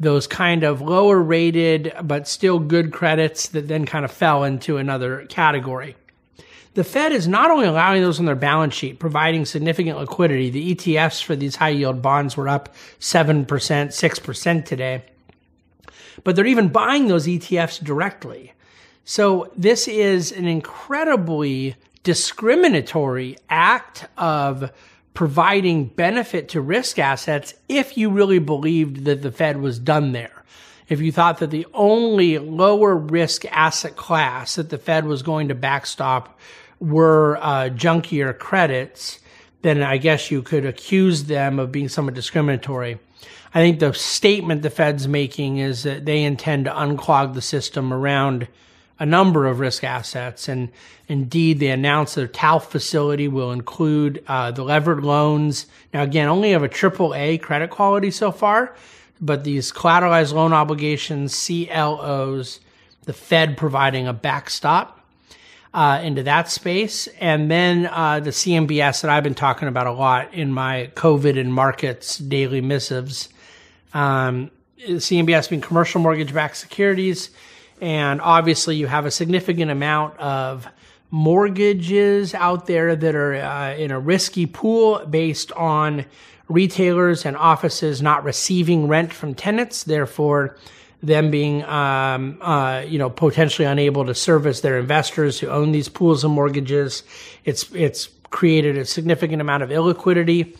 Those 0.00 0.26
kind 0.26 0.64
of 0.64 0.80
lower 0.80 1.22
rated, 1.22 1.92
but 2.02 2.26
still 2.26 2.58
good 2.58 2.92
credits 2.92 3.48
that 3.50 3.68
then 3.68 3.86
kind 3.86 4.04
of 4.04 4.10
fell 4.10 4.42
into 4.42 4.78
another 4.78 5.26
category. 5.26 5.94
The 6.74 6.84
Fed 6.84 7.12
is 7.12 7.28
not 7.28 7.50
only 7.50 7.66
allowing 7.66 8.00
those 8.00 8.18
on 8.18 8.24
their 8.24 8.34
balance 8.34 8.74
sheet, 8.74 8.98
providing 8.98 9.44
significant 9.44 9.98
liquidity. 9.98 10.48
The 10.48 10.74
ETFs 10.74 11.22
for 11.22 11.36
these 11.36 11.56
high 11.56 11.68
yield 11.68 12.00
bonds 12.00 12.34
were 12.34 12.48
up 12.48 12.74
7%, 12.98 13.46
6% 13.46 14.64
today, 14.64 15.04
but 16.24 16.34
they're 16.34 16.46
even 16.46 16.68
buying 16.68 17.08
those 17.08 17.26
ETFs 17.26 17.84
directly. 17.84 18.54
So 19.04 19.52
this 19.54 19.86
is 19.86 20.32
an 20.32 20.46
incredibly 20.46 21.76
discriminatory 22.02 23.36
act 23.50 24.06
of 24.16 24.72
providing 25.14 25.86
benefit 25.86 26.48
to 26.50 26.60
risk 26.60 26.98
assets 26.98 27.54
if 27.68 27.96
you 27.96 28.10
really 28.10 28.38
believed 28.38 29.04
that 29.04 29.22
the 29.22 29.32
Fed 29.32 29.60
was 29.60 29.78
done 29.78 30.12
there. 30.12 30.42
If 30.88 31.00
you 31.00 31.12
thought 31.12 31.38
that 31.38 31.50
the 31.50 31.66
only 31.74 32.38
lower 32.38 32.96
risk 32.96 33.44
asset 33.50 33.96
class 33.96 34.56
that 34.56 34.70
the 34.70 34.78
Fed 34.78 35.06
was 35.06 35.22
going 35.22 35.48
to 35.48 35.54
backstop 35.54 36.38
were 36.80 37.38
uh, 37.40 37.70
junkier 37.70 38.36
credits, 38.36 39.20
then 39.62 39.82
I 39.82 39.96
guess 39.96 40.30
you 40.30 40.42
could 40.42 40.66
accuse 40.66 41.24
them 41.24 41.58
of 41.58 41.72
being 41.72 41.88
somewhat 41.88 42.14
discriminatory. 42.14 42.98
I 43.54 43.60
think 43.60 43.78
the 43.78 43.92
statement 43.92 44.62
the 44.62 44.70
Fed's 44.70 45.06
making 45.06 45.58
is 45.58 45.82
that 45.82 46.04
they 46.04 46.24
intend 46.24 46.64
to 46.64 46.72
unclog 46.72 47.34
the 47.34 47.42
system 47.42 47.92
around 47.92 48.48
a 48.98 49.06
number 49.06 49.46
of 49.46 49.60
risk 49.60 49.84
assets. 49.84 50.48
And 50.48 50.70
indeed, 51.08 51.58
they 51.58 51.68
announced 51.68 52.14
their 52.14 52.28
TALF 52.28 52.64
facility 52.66 53.28
will 53.28 53.52
include 53.52 54.22
uh, 54.28 54.50
the 54.50 54.62
levered 54.62 55.04
loans. 55.04 55.66
Now, 55.92 56.02
again, 56.02 56.28
only 56.28 56.52
have 56.52 56.62
a 56.62 56.68
triple 56.68 57.14
A 57.14 57.38
credit 57.38 57.70
quality 57.70 58.10
so 58.10 58.30
far, 58.30 58.76
but 59.20 59.44
these 59.44 59.72
collateralized 59.72 60.32
loan 60.32 60.52
obligations, 60.52 61.34
CLOs, 61.46 62.60
the 63.04 63.12
Fed 63.12 63.56
providing 63.56 64.06
a 64.06 64.12
backstop 64.12 65.00
uh, 65.74 66.00
into 66.02 66.22
that 66.24 66.50
space. 66.50 67.06
And 67.20 67.50
then 67.50 67.86
uh, 67.86 68.20
the 68.20 68.30
CMBS 68.30 69.02
that 69.02 69.10
I've 69.10 69.24
been 69.24 69.34
talking 69.34 69.68
about 69.68 69.86
a 69.86 69.92
lot 69.92 70.34
in 70.34 70.52
my 70.52 70.90
COVID 70.94 71.38
and 71.38 71.52
markets 71.52 72.18
daily 72.18 72.60
missives. 72.60 73.28
Um, 73.94 74.50
CMBS 74.78 75.48
being 75.48 75.62
commercial 75.62 76.00
mortgage 76.00 76.32
backed 76.32 76.56
securities. 76.56 77.30
And 77.82 78.20
obviously, 78.20 78.76
you 78.76 78.86
have 78.86 79.06
a 79.06 79.10
significant 79.10 79.72
amount 79.72 80.16
of 80.20 80.68
mortgages 81.10 82.32
out 82.32 82.66
there 82.66 82.94
that 82.94 83.14
are 83.16 83.34
uh, 83.34 83.74
in 83.74 83.90
a 83.90 83.98
risky 83.98 84.46
pool 84.46 85.04
based 85.04 85.50
on 85.52 86.06
retailers 86.48 87.26
and 87.26 87.36
offices 87.36 88.00
not 88.00 88.22
receiving 88.22 88.86
rent 88.86 89.12
from 89.12 89.34
tenants. 89.34 89.82
Therefore, 89.82 90.56
them 91.02 91.32
being, 91.32 91.64
um, 91.64 92.38
uh, 92.40 92.84
you 92.86 93.00
know, 93.00 93.10
potentially 93.10 93.66
unable 93.66 94.04
to 94.06 94.14
service 94.14 94.60
their 94.60 94.78
investors 94.78 95.40
who 95.40 95.48
own 95.48 95.72
these 95.72 95.88
pools 95.88 96.22
of 96.22 96.30
mortgages. 96.30 97.02
It's 97.44 97.68
it's 97.72 98.10
created 98.30 98.78
a 98.78 98.84
significant 98.84 99.42
amount 99.42 99.64
of 99.64 99.70
illiquidity, 99.70 100.56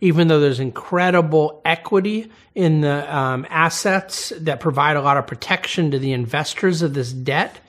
even 0.00 0.28
though 0.28 0.40
there's 0.40 0.60
incredible 0.60 1.60
equity 1.64 2.30
in 2.54 2.80
the 2.80 3.16
um, 3.16 3.46
assets 3.50 4.32
that 4.40 4.60
provide 4.60 4.96
a 4.96 5.02
lot 5.02 5.16
of 5.16 5.26
protection 5.26 5.90
to 5.90 5.98
the 5.98 6.12
investors 6.12 6.82
of 6.82 6.94
this 6.94 7.12
debt. 7.12 7.60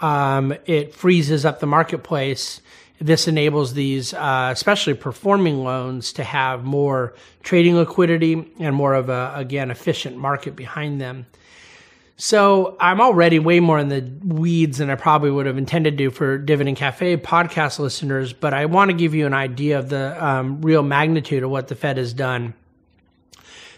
Um, 0.00 0.54
it 0.66 0.94
freezes 0.94 1.44
up 1.44 1.60
the 1.60 1.66
marketplace. 1.66 2.60
This 3.00 3.26
enables 3.26 3.74
these, 3.74 4.14
uh, 4.14 4.50
especially 4.52 4.94
performing 4.94 5.64
loans, 5.64 6.12
to 6.14 6.24
have 6.24 6.64
more 6.64 7.14
trading 7.42 7.76
liquidity 7.76 8.52
and 8.58 8.74
more 8.74 8.94
of 8.94 9.08
a, 9.08 9.32
again, 9.34 9.70
efficient 9.70 10.16
market 10.16 10.54
behind 10.54 11.00
them. 11.00 11.26
So 12.16 12.76
I'm 12.78 13.00
already 13.00 13.40
way 13.40 13.58
more 13.58 13.78
in 13.78 13.88
the 13.88 14.08
weeds 14.24 14.78
than 14.78 14.88
I 14.88 14.94
probably 14.94 15.32
would 15.32 15.46
have 15.46 15.58
intended 15.58 15.98
to 15.98 16.10
for 16.10 16.38
Dividend 16.38 16.76
Cafe 16.76 17.16
podcast 17.16 17.80
listeners, 17.80 18.32
but 18.32 18.54
I 18.54 18.66
want 18.66 18.90
to 18.90 18.96
give 18.96 19.14
you 19.14 19.26
an 19.26 19.34
idea 19.34 19.80
of 19.80 19.88
the 19.88 20.24
um, 20.24 20.62
real 20.62 20.82
magnitude 20.82 21.42
of 21.42 21.50
what 21.50 21.66
the 21.66 21.74
Fed 21.74 21.96
has 21.96 22.12
done. 22.12 22.54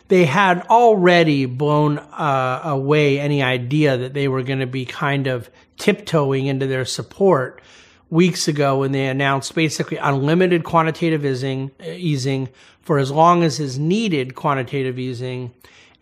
They 0.09 0.27
had 0.27 0.67
already 0.67 1.47
blown 1.47 1.99
uh, 1.99 2.61
away 2.65 3.19
any 3.19 3.43
idea 3.43 3.97
that 3.97 4.13
they 4.13 4.29
were 4.29 4.43
going 4.43 4.61
to 4.61 4.67
be 4.67 4.85
kind 4.85 5.27
of 5.27 5.51
tiptoeing 5.79 6.47
into 6.47 6.67
their 6.67 6.85
support 6.85 7.63
weeks 8.11 8.47
ago 8.49 8.81
when 8.81 8.93
they 8.93 9.07
announced 9.07 9.55
basically 9.55 9.97
unlimited 9.97 10.63
quantitative 10.63 11.25
easing, 11.25 11.71
easing 11.85 12.51
for 12.83 12.99
as 12.99 13.11
long 13.11 13.43
as 13.43 13.59
is 13.59 13.79
needed 13.79 14.35
quantitative 14.35 14.99
easing 14.99 15.53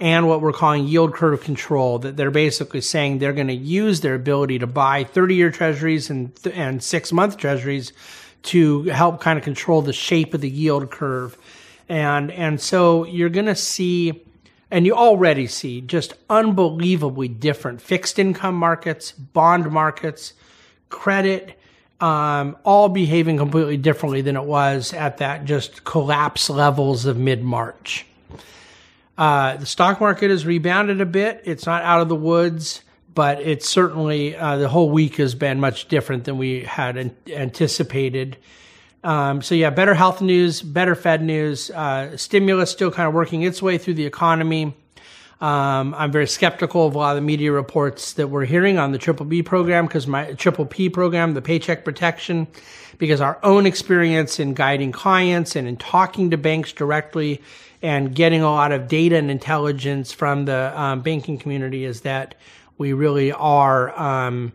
and 0.01 0.27
what 0.27 0.41
we're 0.41 0.53
calling 0.53 0.87
yield 0.87 1.15
curve 1.15 1.43
control 1.43 1.99
that 2.01 2.17
they're 2.17 2.31
basically 2.31 2.81
saying 2.81 3.19
they're 3.19 3.33
going 3.33 3.49
to 3.49 3.55
use 3.55 4.01
their 4.01 4.15
ability 4.15 4.59
to 4.59 4.67
buy 4.67 5.05
30 5.05 5.35
year 5.35 5.51
treasuries 5.51 6.11
and, 6.11 6.33
and 6.53 6.83
six 6.83 7.13
month 7.13 7.37
treasuries 7.37 7.93
to 8.45 8.83
help 8.85 9.21
kind 9.21 9.39
of 9.39 9.45
control 9.45 9.83
the 9.83 9.93
shape 9.93 10.35
of 10.35 10.41
the 10.41 10.51
yield 10.51 10.91
curve. 10.91 11.39
And, 11.89 12.31
and 12.31 12.61
so 12.61 13.05
you're 13.05 13.31
going 13.31 13.47
to 13.47 13.57
see, 13.57 14.23
and 14.71 14.85
you 14.87 14.95
already 14.95 15.47
see 15.47 15.81
just 15.81 16.15
unbelievably 16.29 17.29
different 17.29 17.81
fixed 17.81 18.19
income 18.19 18.55
markets, 18.55 19.13
bond 19.13 19.71
markets, 19.71 20.35
credit, 20.91 21.59
um, 22.01 22.57
all 22.65 22.89
behaving 22.89 23.39
completely 23.39 23.77
differently 23.77 24.21
than 24.21 24.37
it 24.37 24.45
was 24.45 24.93
at 24.93 25.19
that 25.19 25.45
just 25.45 25.85
collapse 25.85 26.51
levels 26.51 27.07
of 27.07 27.17
mid 27.17 27.43
March. 27.43 28.05
Uh, 29.17 29.57
the 29.57 29.67
stock 29.67 30.01
market 30.01 30.31
has 30.31 30.45
rebounded 30.45 31.01
a 31.01 31.07
bit. 31.07 31.43
It's 31.45 31.67
not 31.67 31.83
out 31.83 32.01
of 32.01 32.09
the 32.09 32.17
woods, 32.17 32.83
but 33.15 33.41
it's 33.41 33.69
certainly 33.69 34.35
uh, 34.37 34.57
the 34.57 34.69
whole 34.69 34.91
week 34.91 35.17
has 35.17 35.35
been 35.35 35.61
much 35.61 35.89
different 35.89 36.25
than 36.25 36.37
we 36.37 36.63
had 36.63 36.97
an- 36.97 37.17
anticipated. 37.29 38.37
Um, 39.05 39.43
so 39.43 39.55
yeah, 39.55 39.71
better 39.71 39.95
health 39.95 40.21
news, 40.21 40.63
better 40.63 40.95
Fed 40.95 41.23
news. 41.23 41.71
Uh, 41.71 42.17
stimulus 42.17 42.71
still 42.71 42.91
kind 42.91 43.07
of 43.07 43.15
working 43.15 43.43
its 43.43 43.63
way 43.63 43.79
through 43.79 43.95
the 43.95 44.07
economy. 44.07 44.75
Um, 45.41 45.95
I'm 45.95 46.11
very 46.11 46.27
skeptical 46.27 46.87
of 46.87 46.95
a 46.95 46.99
lot 46.99 47.11
of 47.11 47.17
the 47.17 47.27
media 47.27 47.53
reports 47.53 48.15
that 48.15 48.29
we're 48.29 48.47
hearing 48.47 48.79
on 48.79 48.93
the 48.93 48.99
Triple 48.99 49.27
B 49.27 49.43
program 49.43 49.87
because 49.87 50.07
my 50.07 50.33
Triple 50.33 50.65
P 50.65 50.89
program, 50.89 51.35
the 51.35 51.43
Paycheck 51.43 51.85
Protection, 51.85 52.47
because 52.97 53.21
our 53.21 53.39
own 53.43 53.67
experience 53.67 54.41
in 54.41 54.55
guiding 54.55 54.91
clients 54.91 55.55
and 55.55 55.69
in 55.69 55.77
talking 55.77 56.31
to 56.31 56.39
banks 56.39 56.73
directly 56.73 57.43
and 57.85 58.15
getting 58.15 58.41
a 58.41 58.51
lot 58.51 58.73
of 58.73 58.89
data 58.89 59.17
and 59.17 59.31
intelligence 59.31 60.11
from 60.11 60.47
the 60.47 60.81
um, 60.81 61.03
banking 61.03 61.37
community 61.37 61.85
is 61.85 62.01
that 62.01 62.35
we 62.79 62.95
really 62.95 63.31
are 63.31 63.97
um, 64.01 64.53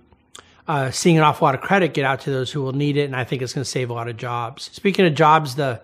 uh, 0.68 0.90
seeing 0.90 1.16
an 1.16 1.24
awful 1.24 1.46
lot 1.46 1.54
of 1.54 1.62
credit 1.62 1.94
get 1.94 2.06
out 2.06 2.22
to 2.22 2.32
those 2.32 2.52
who 2.52 2.64
will 2.64 2.74
need 2.74 2.98
it, 2.98 3.04
and 3.04 3.16
I 3.16 3.24
think 3.24 3.44
it's 3.44 3.54
going 3.54 3.64
to 3.64 3.70
save 3.70 3.92
a 3.92 3.94
lot 3.94 4.08
of 4.08 4.18
jobs. 4.18 4.72
Speaking 4.74 5.06
of 5.06 5.14
jobs, 5.14 5.54
the 5.54 5.80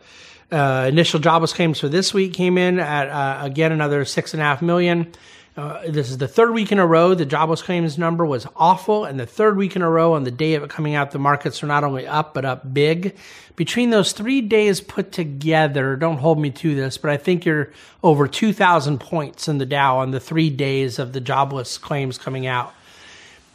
uh, 0.52 0.88
initial 0.90 1.20
jobless 1.20 1.54
claims 1.54 1.80
for 1.80 1.88
this 1.88 2.16
week 2.16 2.34
came 2.34 2.58
in 2.58 2.80
at 2.80 3.10
uh, 3.10 3.46
again 3.46 3.72
another 3.72 4.06
six 4.06 4.34
and 4.34 4.42
a 4.42 4.44
half 4.44 4.64
million. 4.64 5.14
Uh, 5.58 5.90
this 5.90 6.10
is 6.10 6.18
the 6.18 6.28
third 6.28 6.54
week 6.54 6.74
in 6.74 6.80
a 6.80 6.86
row 6.86 7.14
the 7.14 7.26
jobless 7.26 7.62
claims 7.62 7.98
number 7.98 8.26
was 8.26 8.46
awful, 8.58 9.06
and 9.06 9.18
the 9.18 9.26
third 9.26 9.56
week 9.56 9.78
in 9.78 9.82
a 9.82 9.90
row 9.90 10.14
on 10.14 10.26
the 10.26 10.32
day 10.32 10.56
of 10.56 10.64
it 10.64 10.70
coming 10.70 10.96
out, 10.96 11.12
the 11.12 11.20
markets 11.20 11.64
are 11.64 11.68
not 11.68 11.86
only 11.86 12.06
up 12.06 12.34
but 12.34 12.44
up 12.44 12.74
big. 12.74 13.16
Between 13.56 13.90
those 13.90 14.12
three 14.12 14.42
days 14.42 14.82
put 14.82 15.14
together, 15.14 15.96
don't 15.96 16.18
hold 16.18 16.40
me 16.40 16.50
to 16.52 16.76
this, 16.76 16.98
but 16.98 17.10
I 17.10 17.16
think 17.16 17.46
you're 17.46 17.72
over 18.04 18.28
2,000 18.28 19.00
points 19.00 19.48
in 19.48 19.58
the 19.58 19.66
Dow 19.66 20.00
on 20.00 20.12
the 20.12 20.20
three 20.20 20.50
days 20.50 21.00
of 21.00 21.14
the 21.14 21.22
jobless 21.22 21.78
claims 21.78 22.18
coming 22.18 22.46
out 22.46 22.74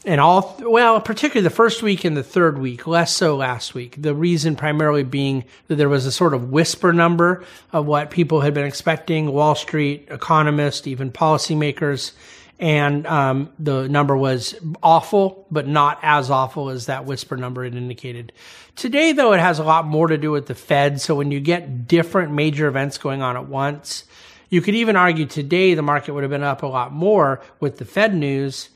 and 0.04 0.20
all 0.20 0.56
well 0.60 1.00
particularly 1.00 1.42
the 1.42 1.54
first 1.54 1.82
week 1.82 2.04
and 2.04 2.16
the 2.16 2.22
third 2.22 2.58
week 2.58 2.86
less 2.86 3.14
so 3.14 3.36
last 3.36 3.74
week 3.74 3.94
the 4.00 4.14
reason 4.14 4.56
primarily 4.56 5.02
being 5.02 5.44
that 5.68 5.76
there 5.76 5.88
was 5.88 6.06
a 6.06 6.12
sort 6.12 6.32
of 6.32 6.50
whisper 6.50 6.92
number 6.92 7.44
of 7.72 7.86
what 7.86 8.10
people 8.10 8.40
had 8.40 8.54
been 8.54 8.64
expecting 8.64 9.30
wall 9.32 9.54
street 9.54 10.08
economists 10.10 10.86
even 10.86 11.10
policymakers 11.10 12.12
and 12.60 13.06
um, 13.06 13.50
the 13.58 13.88
number 13.88 14.14
was 14.14 14.54
awful, 14.82 15.46
but 15.50 15.66
not 15.66 15.98
as 16.02 16.30
awful 16.30 16.68
as 16.68 16.86
that 16.86 17.06
whisper 17.06 17.38
number 17.38 17.64
had 17.64 17.74
indicated. 17.74 18.32
Today, 18.76 19.12
though, 19.12 19.32
it 19.32 19.40
has 19.40 19.58
a 19.58 19.64
lot 19.64 19.86
more 19.86 20.08
to 20.08 20.18
do 20.18 20.30
with 20.30 20.46
the 20.46 20.54
Fed. 20.54 21.00
So 21.00 21.14
when 21.14 21.30
you 21.30 21.40
get 21.40 21.88
different 21.88 22.32
major 22.32 22.68
events 22.68 22.98
going 22.98 23.22
on 23.22 23.34
at 23.34 23.48
once, 23.48 24.04
you 24.50 24.60
could 24.60 24.74
even 24.74 24.94
argue 24.94 25.24
today 25.24 25.72
the 25.72 25.80
market 25.80 26.12
would 26.12 26.22
have 26.22 26.30
been 26.30 26.42
up 26.42 26.62
a 26.62 26.66
lot 26.66 26.92
more 26.92 27.40
with 27.60 27.78
the 27.78 27.86
Fed 27.86 28.14
news 28.14 28.68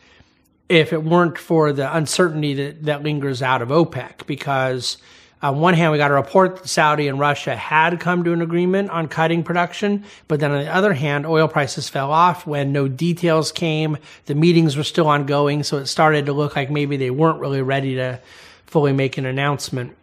if 0.68 0.92
it 0.92 1.04
weren't 1.04 1.38
for 1.38 1.72
the 1.72 1.94
uncertainty 1.94 2.54
that, 2.54 2.84
that 2.84 3.02
lingers 3.02 3.42
out 3.42 3.62
of 3.62 3.68
OPEC, 3.68 4.26
because 4.26 4.96
on 5.44 5.60
one 5.60 5.74
hand, 5.74 5.92
we 5.92 5.98
got 5.98 6.10
a 6.10 6.14
report 6.14 6.56
that 6.56 6.68
Saudi 6.68 7.06
and 7.06 7.20
Russia 7.20 7.54
had 7.54 8.00
come 8.00 8.24
to 8.24 8.32
an 8.32 8.40
agreement 8.40 8.88
on 8.88 9.08
cutting 9.08 9.42
production. 9.42 10.04
But 10.26 10.40
then 10.40 10.50
on 10.50 10.64
the 10.64 10.74
other 10.74 10.94
hand, 10.94 11.26
oil 11.26 11.48
prices 11.48 11.86
fell 11.86 12.10
off 12.10 12.46
when 12.46 12.72
no 12.72 12.88
details 12.88 13.52
came. 13.52 13.98
The 14.24 14.34
meetings 14.34 14.74
were 14.74 14.84
still 14.84 15.06
ongoing. 15.06 15.62
So 15.62 15.76
it 15.76 15.86
started 15.86 16.24
to 16.26 16.32
look 16.32 16.56
like 16.56 16.70
maybe 16.70 16.96
they 16.96 17.10
weren't 17.10 17.40
really 17.40 17.60
ready 17.60 17.96
to 17.96 18.20
fully 18.64 18.94
make 18.94 19.18
an 19.18 19.26
announcement. 19.26 19.94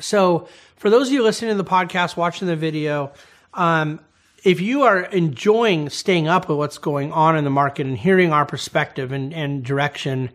So 0.00 0.48
for 0.76 0.88
those 0.88 1.08
of 1.08 1.12
you 1.12 1.22
listening 1.22 1.50
to 1.50 1.62
the 1.62 1.68
podcast, 1.68 2.16
watching 2.16 2.48
the 2.48 2.56
video, 2.56 3.12
um, 3.52 4.00
if 4.46 4.60
you 4.60 4.82
are 4.82 5.00
enjoying 5.00 5.90
staying 5.90 6.28
up 6.28 6.48
with 6.48 6.56
what's 6.56 6.78
going 6.78 7.10
on 7.10 7.36
in 7.36 7.42
the 7.42 7.50
market 7.50 7.84
and 7.84 7.98
hearing 7.98 8.32
our 8.32 8.46
perspective 8.46 9.10
and, 9.10 9.34
and 9.34 9.64
direction, 9.64 10.30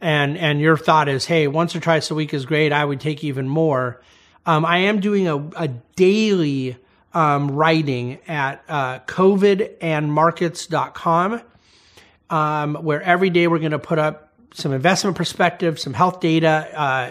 and 0.00 0.36
and 0.36 0.60
your 0.60 0.76
thought 0.76 1.08
is, 1.08 1.26
hey, 1.26 1.46
once 1.46 1.76
or 1.76 1.80
twice 1.80 2.10
a 2.10 2.14
week 2.16 2.34
is 2.34 2.44
great. 2.44 2.72
I 2.72 2.84
would 2.84 3.00
take 3.00 3.22
even 3.22 3.48
more. 3.48 4.02
Um, 4.46 4.64
I 4.64 4.78
am 4.78 4.98
doing 4.98 5.28
a, 5.28 5.36
a 5.56 5.68
daily 5.94 6.76
um, 7.14 7.52
writing 7.52 8.18
at 8.26 8.64
uh, 8.68 8.98
covidandmarkets.com, 9.06 11.42
um, 12.30 12.74
where 12.74 13.00
every 13.00 13.30
day 13.30 13.46
we're 13.46 13.60
going 13.60 13.70
to 13.70 13.78
put 13.78 14.00
up 14.00 14.25
some 14.56 14.72
investment 14.72 15.16
perspective, 15.16 15.78
some 15.78 15.94
health 15.94 16.20
data, 16.20 16.68
uh, 16.74 17.10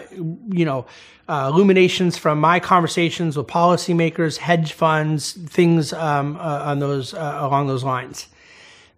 you 0.50 0.64
know, 0.64 0.86
uh, 1.28 1.50
illuminations 1.52 2.16
from 2.16 2.40
my 2.40 2.60
conversations 2.60 3.36
with 3.36 3.46
policymakers, 3.46 4.36
hedge 4.36 4.72
funds, 4.72 5.32
things 5.32 5.92
um, 5.92 6.36
uh, 6.36 6.62
on 6.64 6.78
those 6.78 7.14
uh, 7.14 7.38
along 7.40 7.66
those 7.66 7.82
lines 7.82 8.28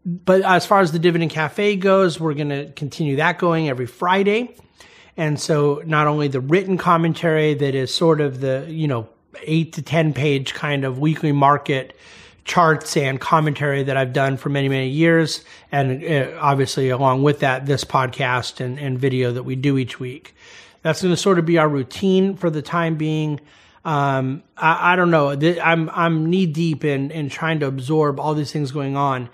but 0.09 0.43
as 0.43 0.65
far 0.65 0.81
as 0.81 0.93
the 0.93 0.99
Dividend 0.99 1.31
Cafe 1.31 1.77
goes, 1.77 2.19
we're 2.19 2.35
going 2.35 2.49
to 2.49 2.73
continue 2.73 3.17
that 3.17 3.39
going 3.39 3.69
every 3.69 3.87
Friday. 3.87 4.55
And 5.17 5.39
so 5.39 5.83
not 5.85 6.07
only 6.07 6.29
the 6.29 6.41
written 6.41 6.79
commentary 6.79 7.55
that 7.55 7.75
is 7.75 7.93
sort 7.93 8.21
of 8.21 8.41
the, 8.41 8.67
you 8.69 8.89
know, 8.89 9.09
eight 9.43 9.75
to 9.75 9.83
10 9.83 10.15
page 10.15 10.55
kind 10.55 10.85
of 10.85 10.99
weekly 10.99 11.33
market 11.33 11.95
charts 12.49 12.97
and 12.97 13.21
commentary 13.21 13.85
that 13.85 13.97
I've 13.97 14.13
done 14.13 14.37
for 14.37 14.49
many, 14.49 14.69
many 14.69 14.89
years. 14.89 15.45
And 15.71 16.05
uh, 16.05 16.37
obviously, 16.41 16.89
along 16.89 17.23
with 17.23 17.41
that, 17.41 17.67
this 17.67 17.85
podcast 17.85 18.61
and, 18.61 18.79
and 18.79 18.99
video 18.99 19.31
that 19.33 19.45
we 19.45 19.55
do 19.55 19.79
each 19.79 20.01
week. 20.01 20.35
That's 20.83 21.03
going 21.03 21.13
to 21.13 21.21
sort 21.21 21.39
of 21.39 21.47
be 21.47 21.59
our 21.59 21.69
routine 21.69 22.37
for 22.37 22.51
the 22.51 22.63
time 22.63 22.97
being. 22.97 23.41
Um, 23.85 24.43
I, 24.57 24.95
I, 24.95 24.97
don't 24.97 25.11
know. 25.11 25.31
I'm, 25.31 25.91
I'm 25.91 26.31
knee 26.31 26.47
deep 26.47 26.85
in, 26.85 27.11
in 27.11 27.29
trying 27.29 27.61
to 27.61 27.67
absorb 27.67 28.19
all 28.19 28.35
these 28.35 28.51
things 28.51 28.73
going 28.73 28.97
on 28.97 29.29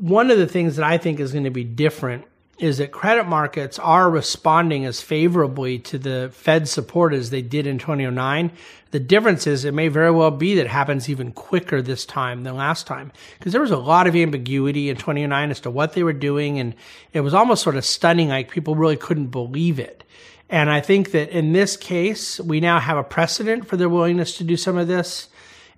one 0.00 0.30
of 0.30 0.38
the 0.38 0.46
things 0.46 0.76
that 0.76 0.84
I 0.84 0.96
think 0.98 1.20
is 1.20 1.32
going 1.32 1.44
to 1.44 1.50
be 1.50 1.62
different 1.62 2.24
is 2.60 2.78
that 2.78 2.92
credit 2.92 3.26
markets 3.26 3.78
are 3.78 4.10
responding 4.10 4.84
as 4.84 5.00
favorably 5.00 5.78
to 5.78 5.98
the 5.98 6.30
Fed 6.32 6.68
support 6.68 7.14
as 7.14 7.30
they 7.30 7.40
did 7.40 7.66
in 7.66 7.78
2009. 7.78 8.52
The 8.90 9.00
difference 9.00 9.46
is 9.46 9.64
it 9.64 9.72
may 9.72 9.88
very 9.88 10.10
well 10.10 10.30
be 10.30 10.54
that 10.56 10.66
it 10.66 10.70
happens 10.70 11.08
even 11.08 11.32
quicker 11.32 11.80
this 11.80 12.04
time 12.04 12.42
than 12.42 12.56
last 12.56 12.86
time 12.86 13.12
because 13.38 13.52
there 13.52 13.62
was 13.62 13.70
a 13.70 13.78
lot 13.78 14.06
of 14.06 14.14
ambiguity 14.14 14.90
in 14.90 14.96
2009 14.96 15.50
as 15.50 15.60
to 15.60 15.70
what 15.70 15.94
they 15.94 16.02
were 16.02 16.12
doing. 16.12 16.58
And 16.58 16.74
it 17.14 17.20
was 17.20 17.32
almost 17.32 17.62
sort 17.62 17.76
of 17.76 17.84
stunning. 17.84 18.28
Like 18.28 18.50
people 18.50 18.74
really 18.74 18.96
couldn't 18.96 19.28
believe 19.28 19.78
it. 19.78 20.04
And 20.50 20.68
I 20.68 20.80
think 20.80 21.12
that 21.12 21.30
in 21.30 21.52
this 21.52 21.78
case, 21.78 22.40
we 22.40 22.60
now 22.60 22.78
have 22.78 22.98
a 22.98 23.04
precedent 23.04 23.66
for 23.66 23.78
their 23.78 23.88
willingness 23.88 24.36
to 24.38 24.44
do 24.44 24.56
some 24.56 24.76
of 24.76 24.88
this. 24.88 25.29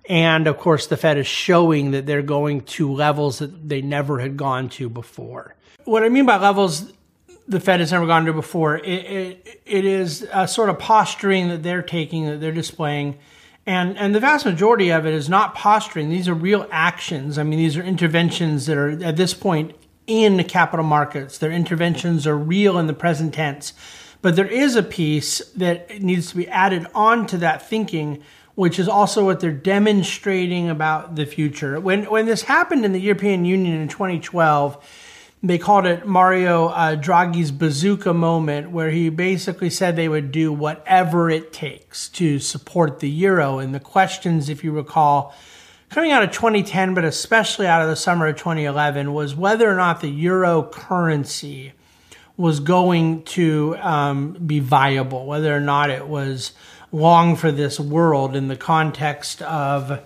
And 0.09 0.47
of 0.47 0.57
course, 0.57 0.87
the 0.87 0.97
Fed 0.97 1.17
is 1.17 1.27
showing 1.27 1.91
that 1.91 2.05
they're 2.05 2.21
going 2.21 2.61
to 2.61 2.91
levels 2.91 3.39
that 3.39 3.69
they 3.69 3.81
never 3.81 4.19
had 4.19 4.35
gone 4.35 4.69
to 4.69 4.89
before. 4.89 5.55
What 5.85 6.03
I 6.03 6.09
mean 6.09 6.25
by 6.25 6.37
levels 6.37 6.91
the 7.47 7.59
Fed 7.59 7.79
has 7.79 7.91
never 7.91 8.05
gone 8.05 8.25
to 8.25 8.33
before, 8.33 8.77
it, 8.77 8.85
it, 8.85 9.61
it 9.65 9.85
is 9.85 10.27
a 10.31 10.47
sort 10.47 10.69
of 10.69 10.79
posturing 10.79 11.49
that 11.49 11.63
they're 11.63 11.81
taking, 11.81 12.25
that 12.25 12.39
they're 12.39 12.51
displaying. 12.51 13.17
And, 13.65 13.97
and 13.97 14.13
the 14.13 14.19
vast 14.19 14.45
majority 14.45 14.91
of 14.91 15.05
it 15.05 15.13
is 15.13 15.29
not 15.29 15.55
posturing. 15.55 16.09
These 16.09 16.27
are 16.27 16.33
real 16.33 16.67
actions. 16.71 17.37
I 17.37 17.43
mean, 17.43 17.59
these 17.59 17.77
are 17.77 17.83
interventions 17.83 18.65
that 18.65 18.77
are 18.77 18.91
at 19.03 19.17
this 19.17 19.33
point 19.33 19.75
in 20.05 20.37
the 20.37 20.43
capital 20.43 20.85
markets. 20.85 21.37
Their 21.37 21.51
interventions 21.51 22.27
are 22.27 22.37
real 22.37 22.77
in 22.77 22.87
the 22.87 22.93
present 22.93 23.33
tense. 23.33 23.73
But 24.21 24.35
there 24.35 24.47
is 24.47 24.75
a 24.75 24.83
piece 24.83 25.39
that 25.55 26.01
needs 26.01 26.29
to 26.29 26.37
be 26.37 26.47
added 26.47 26.87
on 26.95 27.27
to 27.27 27.37
that 27.39 27.67
thinking 27.67 28.23
which 28.55 28.77
is 28.77 28.87
also 28.87 29.25
what 29.25 29.39
they're 29.39 29.51
demonstrating 29.51 30.69
about 30.69 31.15
the 31.15 31.25
future. 31.25 31.79
When 31.79 32.03
when 32.05 32.25
this 32.25 32.43
happened 32.43 32.85
in 32.85 32.93
the 32.93 33.01
European 33.01 33.45
Union 33.45 33.81
in 33.81 33.87
2012, 33.87 34.83
they 35.45 35.57
called 35.57 35.85
it 35.85 36.07
Mario 36.07 36.67
uh, 36.67 36.95
Draghi's 36.95 37.51
bazooka 37.51 38.13
moment, 38.13 38.71
where 38.71 38.91
he 38.91 39.09
basically 39.09 39.69
said 39.69 39.95
they 39.95 40.07
would 40.07 40.31
do 40.31 40.53
whatever 40.53 41.29
it 41.29 41.51
takes 41.51 42.07
to 42.09 42.39
support 42.39 42.99
the 42.99 43.09
euro. 43.09 43.59
And 43.59 43.75
the 43.75 43.79
questions, 43.81 44.47
if 44.47 44.63
you 44.63 44.71
recall, 44.71 45.35
coming 45.89 46.11
out 46.11 46.23
of 46.23 46.31
2010, 46.31 46.93
but 46.93 47.03
especially 47.03 47.67
out 47.67 47.81
of 47.81 47.89
the 47.89 47.97
summer 47.97 48.27
of 48.27 48.37
2011, 48.37 49.13
was 49.13 49.35
whether 49.35 49.69
or 49.69 49.75
not 49.75 49.99
the 49.99 50.07
euro 50.07 50.63
currency 50.63 51.73
was 52.37 52.61
going 52.61 53.23
to 53.23 53.75
um, 53.81 54.33
be 54.33 54.59
viable, 54.59 55.25
whether 55.25 55.55
or 55.55 55.59
not 55.59 55.89
it 55.89 56.07
was 56.07 56.53
long 56.93 57.35
for 57.35 57.51
this 57.51 57.79
world 57.79 58.35
in 58.35 58.47
the 58.47 58.55
context 58.55 59.41
of 59.41 59.99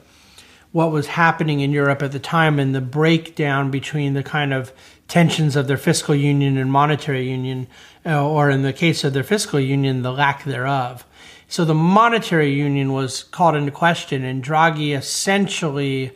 what 0.71 0.91
was 0.91 1.07
happening 1.07 1.59
in 1.59 1.71
Europe 1.71 2.01
at 2.01 2.13
the 2.13 2.19
time 2.19 2.59
and 2.59 2.73
the 2.73 2.81
breakdown 2.81 3.69
between 3.69 4.13
the 4.13 4.23
kind 4.23 4.53
of 4.53 4.71
tensions 5.07 5.55
of 5.55 5.67
their 5.67 5.77
fiscal 5.77 6.15
union 6.15 6.57
and 6.57 6.71
monetary 6.71 7.29
union, 7.29 7.67
uh, 8.05 8.25
or 8.25 8.49
in 8.49 8.61
the 8.61 8.73
case 8.73 9.03
of 9.03 9.13
their 9.13 9.23
fiscal 9.23 9.59
union, 9.59 10.01
the 10.01 10.11
lack 10.11 10.43
thereof. 10.43 11.05
So 11.49 11.65
the 11.65 11.73
monetary 11.73 12.53
union 12.53 12.93
was 12.93 13.23
called 13.23 13.55
into 13.55 13.71
question, 13.71 14.23
and 14.23 14.43
Draghi 14.43 14.95
essentially, 14.95 16.11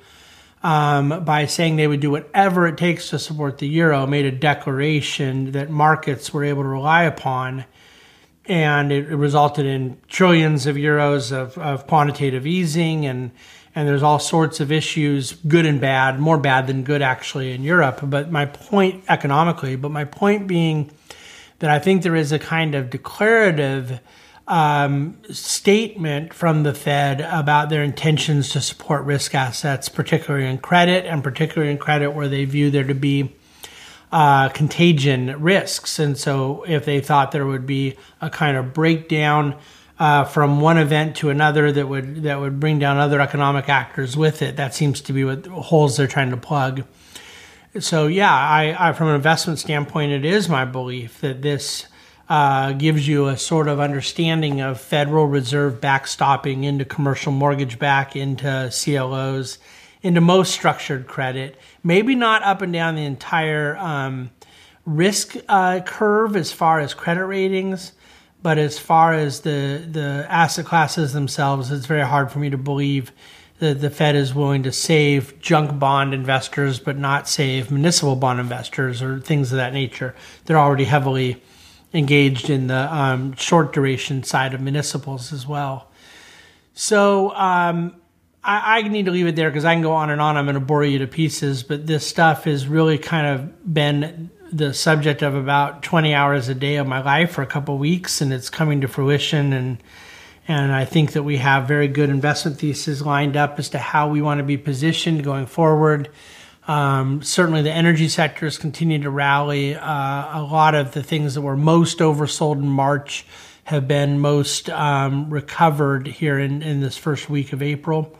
um, 0.64 1.24
by 1.24 1.46
saying 1.46 1.76
they 1.76 1.88
would 1.88 2.02
do 2.02 2.12
whatever 2.12 2.68
it 2.68 2.78
takes 2.78 3.10
to 3.10 3.20
support 3.20 3.58
the 3.58 3.68
euro, 3.68 4.06
made 4.06 4.26
a 4.26 4.32
declaration 4.32 5.52
that 5.52 5.70
markets 5.70 6.34
were 6.34 6.44
able 6.44 6.64
to 6.64 6.70
rely 6.70 7.04
upon 7.04 7.66
and 8.46 8.92
it, 8.92 9.08
resulted 9.08 9.66
in 9.66 9.98
trillions 10.08 10.66
of 10.66 10.76
euros 10.76 11.32
of, 11.32 11.58
of 11.58 11.88
quantitative 11.88 12.46
easing 12.48 13.06
and 13.06 13.32
and 13.74 13.88
there's 13.88 14.04
all 14.04 14.20
sorts 14.20 14.60
of 14.60 14.70
issues, 14.70 15.32
good 15.48 15.66
and 15.66 15.80
bad, 15.80 16.20
more 16.20 16.38
bad 16.38 16.68
than 16.68 16.84
good 16.84 17.02
actually 17.02 17.54
in 17.54 17.64
Europe. 17.64 18.02
But 18.04 18.30
my 18.30 18.46
point 18.46 19.06
economically, 19.08 19.78
but 19.78 19.92
my 19.92 20.04
point 20.04 20.46
being 20.46 20.92
that 21.60 21.70
I 21.70 21.80
think 21.80 22.04
there 22.04 22.16
is 22.16 22.34
a 22.34 22.40
kind 22.40 22.76
of 22.76 22.90
declarative 22.90 24.02
um, 24.48 25.18
statement 25.32 26.34
from 26.34 26.64
the 26.64 26.74
Fed 26.74 27.22
about 27.22 27.70
their 27.70 27.84
intentions 27.84 28.50
to 28.50 28.62
support 28.62 29.06
risk 29.06 29.34
assets, 29.36 29.88
particularly 29.88 30.48
in 30.48 30.58
credit, 30.58 31.06
and 31.06 31.24
particularly 31.24 31.72
in 31.72 31.78
credit 31.78 32.12
where 32.12 32.28
they 32.28 32.44
view 32.44 32.72
there 32.72 32.84
to 32.84 32.96
be 32.96 33.34
uh, 34.12 34.50
contagion 34.50 35.42
risks. 35.42 36.00
And 36.00 36.18
so, 36.18 36.64
if 36.68 36.86
they 36.86 37.00
thought 37.00 37.32
there 37.32 37.46
would 37.46 37.66
be 37.66 37.98
a 38.20 38.30
kind 38.30 38.58
of 38.58 38.74
breakdown 38.74 39.56
uh, 40.00 40.26
from 40.26 40.60
one 40.60 40.78
event 40.78 41.16
to 41.18 41.30
another 41.30 41.72
that 41.72 41.88
would 41.88 42.24
that 42.24 42.40
would 42.40 42.60
bring 42.60 42.80
down 42.80 42.98
other 42.98 43.22
economic 43.22 43.70
actors 43.70 44.18
with 44.18 44.42
it, 44.42 44.58
that 44.58 44.74
seems 44.74 45.02
to 45.02 45.14
be 45.14 45.24
what 45.24 45.46
holes 45.48 45.98
they're 45.98 46.08
trying 46.08 46.32
to 46.32 46.38
plug. 46.38 46.84
So, 47.80 48.08
yeah, 48.08 48.34
I, 48.34 48.90
I 48.90 48.94
from 48.94 49.08
an 49.08 49.16
investment 49.16 49.60
standpoint, 49.60 50.12
it 50.12 50.26
is 50.26 50.50
my 50.50 50.66
belief 50.66 51.22
that 51.22 51.42
this. 51.42 51.88
Uh, 52.30 52.72
gives 52.72 53.06
you 53.06 53.28
a 53.28 53.36
sort 53.36 53.68
of 53.68 53.82
understanding 53.82 54.62
of 54.62 54.80
Federal 54.80 55.26
Reserve 55.26 55.82
backstopping 55.82 56.64
into 56.64 56.86
commercial 56.86 57.34
mortgage 57.34 57.78
back 57.78 58.16
into 58.16 58.72
CLOs 58.72 59.58
into 60.02 60.22
most 60.22 60.52
structured 60.52 61.08
credit. 61.08 61.58
Maybe 61.84 62.16
not 62.16 62.44
up 62.44 62.62
and 62.62 62.74
down 62.74 62.96
the 62.96 63.06
entire 63.06 63.78
um, 63.78 64.32
risk 64.86 65.36
uh, 65.48 65.82
curve 65.82 66.36
as 66.36 66.52
far 66.52 66.80
as 66.80 66.94
credit 66.94 67.26
ratings, 67.26 67.94
but 68.42 68.58
as 68.58 68.80
far 68.80 69.14
as 69.14 69.42
the 69.42 69.88
the 69.90 70.26
asset 70.30 70.66
classes 70.66 71.14
themselves, 71.14 71.72
it's 71.72 71.86
very 71.86 72.06
hard 72.06 72.32
for 72.32 72.40
me 72.40 72.50
to 72.50 72.58
believe 72.58 73.12
that 73.60 73.80
the 73.80 73.92
Fed 73.92 74.16
is 74.16 74.34
willing 74.34 74.64
to 74.64 74.72
save 74.72 75.40
junk 75.40 75.78
bond 75.78 76.16
investors, 76.16 76.80
but 76.80 76.98
not 76.98 77.30
save 77.30 77.70
municipal 77.70 78.16
bond 78.16 78.40
investors 78.40 79.04
or 79.04 79.20
things 79.20 79.52
of 79.52 79.58
that 79.58 79.72
nature. 79.72 80.16
They're 80.46 80.58
already 80.58 80.86
heavily 80.86 81.44
engaged 81.94 82.50
in 82.50 82.66
the 82.66 82.92
um, 82.92 83.36
short 83.36 83.72
duration 83.72 84.24
side 84.24 84.56
of 84.56 84.62
municipals 84.62 85.32
as 85.32 85.46
well. 85.46 85.92
So 86.74 87.36
um, 87.36 88.01
I, 88.44 88.80
I 88.80 88.82
need 88.84 89.06
to 89.06 89.12
leave 89.12 89.28
it 89.28 89.36
there 89.36 89.50
because 89.50 89.66
I 89.66 89.74
can 89.74 89.82
go 89.82 89.94
on 89.94 90.10
and 90.10 90.20
on. 90.20 90.38
I'm 90.38 90.46
going 90.46 90.56
to 90.56 90.60
bore 90.60 90.84
you 90.84 91.00
to 91.00 91.08
pieces, 91.08 91.64
but 91.64 91.86
this 91.86 92.06
stuff 92.06 92.46
has 92.46 92.68
really 92.68 92.98
kind 92.98 93.28
of 93.28 93.74
been 93.74 94.30
the 94.52 94.74
subject 94.74 95.22
of 95.22 95.36
about 95.36 95.84
20 95.84 96.14
hours 96.14 96.50
a 96.50 96.56
day 96.56 96.76
of 96.76 96.88
my 96.88 97.02
life 97.02 97.32
for 97.32 97.42
a 97.42 97.48
couple 97.48 97.78
weeks, 97.78 98.22
and 98.22 98.34
it's 98.34 98.50
coming 98.50 98.82
to 98.82 98.88
fruition. 98.88 99.54
And 99.54 99.84
and 100.48 100.72
I 100.72 100.86
think 100.86 101.14
that 101.14 101.24
we 101.24 101.38
have 101.38 101.68
very 101.68 101.88
good 101.88 102.10
investment 102.10 102.58
theses 102.58 103.06
lined 103.06 103.38
up 103.38 103.60
as 103.60 103.70
to 103.70 103.78
how 103.78 104.10
we 104.10 104.22
want 104.22 104.40
to 104.40 104.44
be 104.44 104.58
positioned 104.58 105.24
going 105.24 105.46
forward. 105.46 106.10
Um, 106.68 107.22
certainly, 107.22 107.62
the 107.62 107.72
energy 107.72 108.10
sector 108.10 108.48
has 108.48 108.58
continued 108.58 109.04
to 109.04 109.10
rally. 109.10 109.76
Uh, 109.76 110.40
a 110.40 110.42
lot 110.42 110.76
of 110.76 110.94
the 110.94 111.04
things 111.04 111.36
that 111.36 111.42
were 111.42 111.56
most 111.56 112.00
oversold 112.00 112.56
in 112.56 112.68
March 112.68 113.26
have 113.66 113.88
been 113.88 114.20
most 114.20 114.70
um, 114.70 115.30
recovered 115.30 116.08
here 116.08 116.40
in, 116.40 116.62
in 116.62 116.82
this 116.82 116.98
first 116.98 117.30
week 117.30 117.54
of 117.54 117.62
April. 117.62 118.18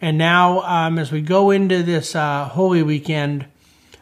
And 0.00 0.18
now, 0.18 0.60
um, 0.62 0.98
as 0.98 1.12
we 1.12 1.20
go 1.20 1.50
into 1.50 1.82
this 1.82 2.14
uh, 2.14 2.46
Holy 2.46 2.82
Weekend, 2.82 3.46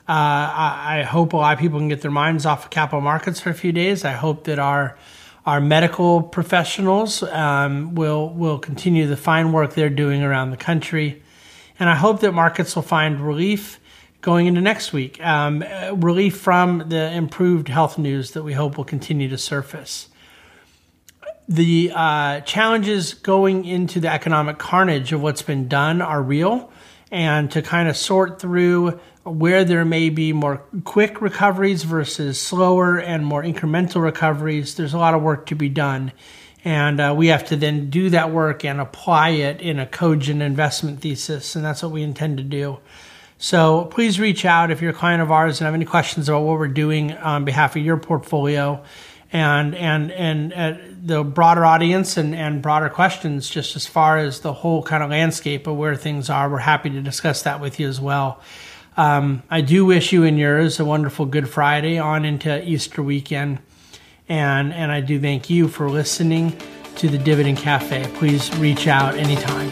uh, 0.08 0.12
I, 0.12 0.98
I, 0.98 1.02
hope 1.02 1.32
a 1.32 1.36
lot 1.36 1.54
of 1.54 1.60
people 1.60 1.78
can 1.78 1.88
get 1.88 2.00
their 2.00 2.10
minds 2.10 2.44
off 2.44 2.64
of 2.64 2.70
capital 2.70 3.00
markets 3.00 3.38
for 3.40 3.50
a 3.50 3.54
few 3.54 3.70
days. 3.70 4.04
I 4.04 4.12
hope 4.12 4.44
that 4.44 4.58
our 4.58 4.98
our 5.46 5.60
medical 5.60 6.22
professionals 6.22 7.22
um, 7.22 7.94
will 7.94 8.30
will 8.30 8.58
continue 8.58 9.06
the 9.06 9.16
fine 9.16 9.52
work 9.52 9.74
they're 9.74 9.88
doing 9.88 10.22
around 10.22 10.50
the 10.50 10.56
country, 10.56 11.22
and 11.78 11.88
I 11.88 11.94
hope 11.94 12.20
that 12.20 12.32
markets 12.32 12.74
will 12.74 12.82
find 12.82 13.20
relief 13.20 13.78
going 14.22 14.46
into 14.46 14.60
next 14.60 14.92
week. 14.92 15.24
Um, 15.24 15.64
relief 15.94 16.36
from 16.36 16.88
the 16.88 17.12
improved 17.12 17.68
health 17.68 17.96
news 17.96 18.32
that 18.32 18.42
we 18.42 18.54
hope 18.54 18.76
will 18.76 18.84
continue 18.84 19.28
to 19.28 19.38
surface 19.38 20.08
the 21.48 21.92
uh, 21.94 22.40
challenges 22.40 23.14
going 23.14 23.64
into 23.64 24.00
the 24.00 24.12
economic 24.12 24.58
carnage 24.58 25.12
of 25.12 25.22
what's 25.22 25.42
been 25.42 25.68
done 25.68 26.00
are 26.00 26.22
real, 26.22 26.70
and 27.10 27.50
to 27.50 27.62
kind 27.62 27.88
of 27.88 27.96
sort 27.96 28.40
through 28.40 29.00
where 29.24 29.64
there 29.64 29.84
may 29.84 30.08
be 30.08 30.32
more 30.32 30.62
quick 30.84 31.20
recoveries 31.20 31.84
versus 31.84 32.40
slower 32.40 32.98
and 32.98 33.24
more 33.24 33.42
incremental 33.42 34.02
recoveries, 34.02 34.74
there's 34.74 34.94
a 34.94 34.98
lot 34.98 35.14
of 35.14 35.22
work 35.22 35.46
to 35.46 35.54
be 35.54 35.68
done. 35.68 36.12
And 36.64 37.00
uh, 37.00 37.14
we 37.16 37.28
have 37.28 37.46
to 37.46 37.56
then 37.56 37.90
do 37.90 38.10
that 38.10 38.30
work 38.30 38.64
and 38.64 38.80
apply 38.80 39.30
it 39.30 39.60
in 39.60 39.78
a 39.78 39.86
cogent 39.86 40.42
investment 40.42 41.00
thesis, 41.00 41.56
and 41.56 41.64
that's 41.64 41.82
what 41.82 41.92
we 41.92 42.02
intend 42.02 42.38
to 42.38 42.44
do. 42.44 42.78
So 43.38 43.86
please 43.86 44.20
reach 44.20 44.44
out 44.44 44.70
if 44.70 44.80
you're 44.80 44.92
a 44.92 44.94
client 44.94 45.20
of 45.20 45.32
ours 45.32 45.60
and 45.60 45.66
have 45.66 45.74
any 45.74 45.84
questions 45.84 46.28
about 46.28 46.42
what 46.42 46.58
we're 46.58 46.68
doing 46.68 47.12
on 47.12 47.44
behalf 47.44 47.74
of 47.74 47.82
your 47.82 47.96
portfolio 47.96 48.82
and 49.32 49.74
and 49.74 50.12
and 50.12 50.52
uh, 50.52 50.74
the 51.02 51.24
broader 51.24 51.64
audience 51.64 52.16
and, 52.16 52.34
and 52.34 52.62
broader 52.62 52.88
questions 52.88 53.48
just 53.48 53.74
as 53.74 53.86
far 53.86 54.18
as 54.18 54.40
the 54.40 54.52
whole 54.52 54.82
kind 54.82 55.02
of 55.02 55.10
landscape 55.10 55.66
of 55.66 55.76
where 55.76 55.96
things 55.96 56.28
are. 56.30 56.48
We're 56.48 56.58
happy 56.58 56.90
to 56.90 57.00
discuss 57.00 57.42
that 57.42 57.60
with 57.60 57.80
you 57.80 57.88
as 57.88 58.00
well. 58.00 58.40
Um, 58.94 59.42
i 59.48 59.62
do 59.62 59.86
wish 59.86 60.12
you 60.12 60.24
and 60.24 60.38
yours 60.38 60.78
a 60.78 60.84
wonderful 60.84 61.24
good 61.24 61.48
friday 61.48 61.98
on 61.98 62.26
into 62.26 62.62
easter 62.68 63.02
weekend. 63.02 63.58
And 64.28 64.72
and 64.74 64.92
i 64.92 65.00
do 65.00 65.18
thank 65.18 65.48
you 65.48 65.66
for 65.66 65.88
listening 65.88 66.56
to 66.96 67.08
the 67.08 67.18
dividend 67.18 67.56
cafe. 67.56 68.06
Please 68.14 68.54
reach 68.58 68.86
out 68.86 69.14
anytime. 69.14 69.70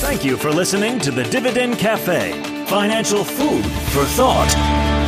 Thank 0.00 0.24
you 0.24 0.36
for 0.36 0.50
listening 0.50 0.98
to 1.00 1.10
the 1.10 1.22
Dividend 1.24 1.78
Cafe 1.78 2.57
financial 2.68 3.24
food 3.24 3.64
for 3.64 4.04
thought. 4.04 5.07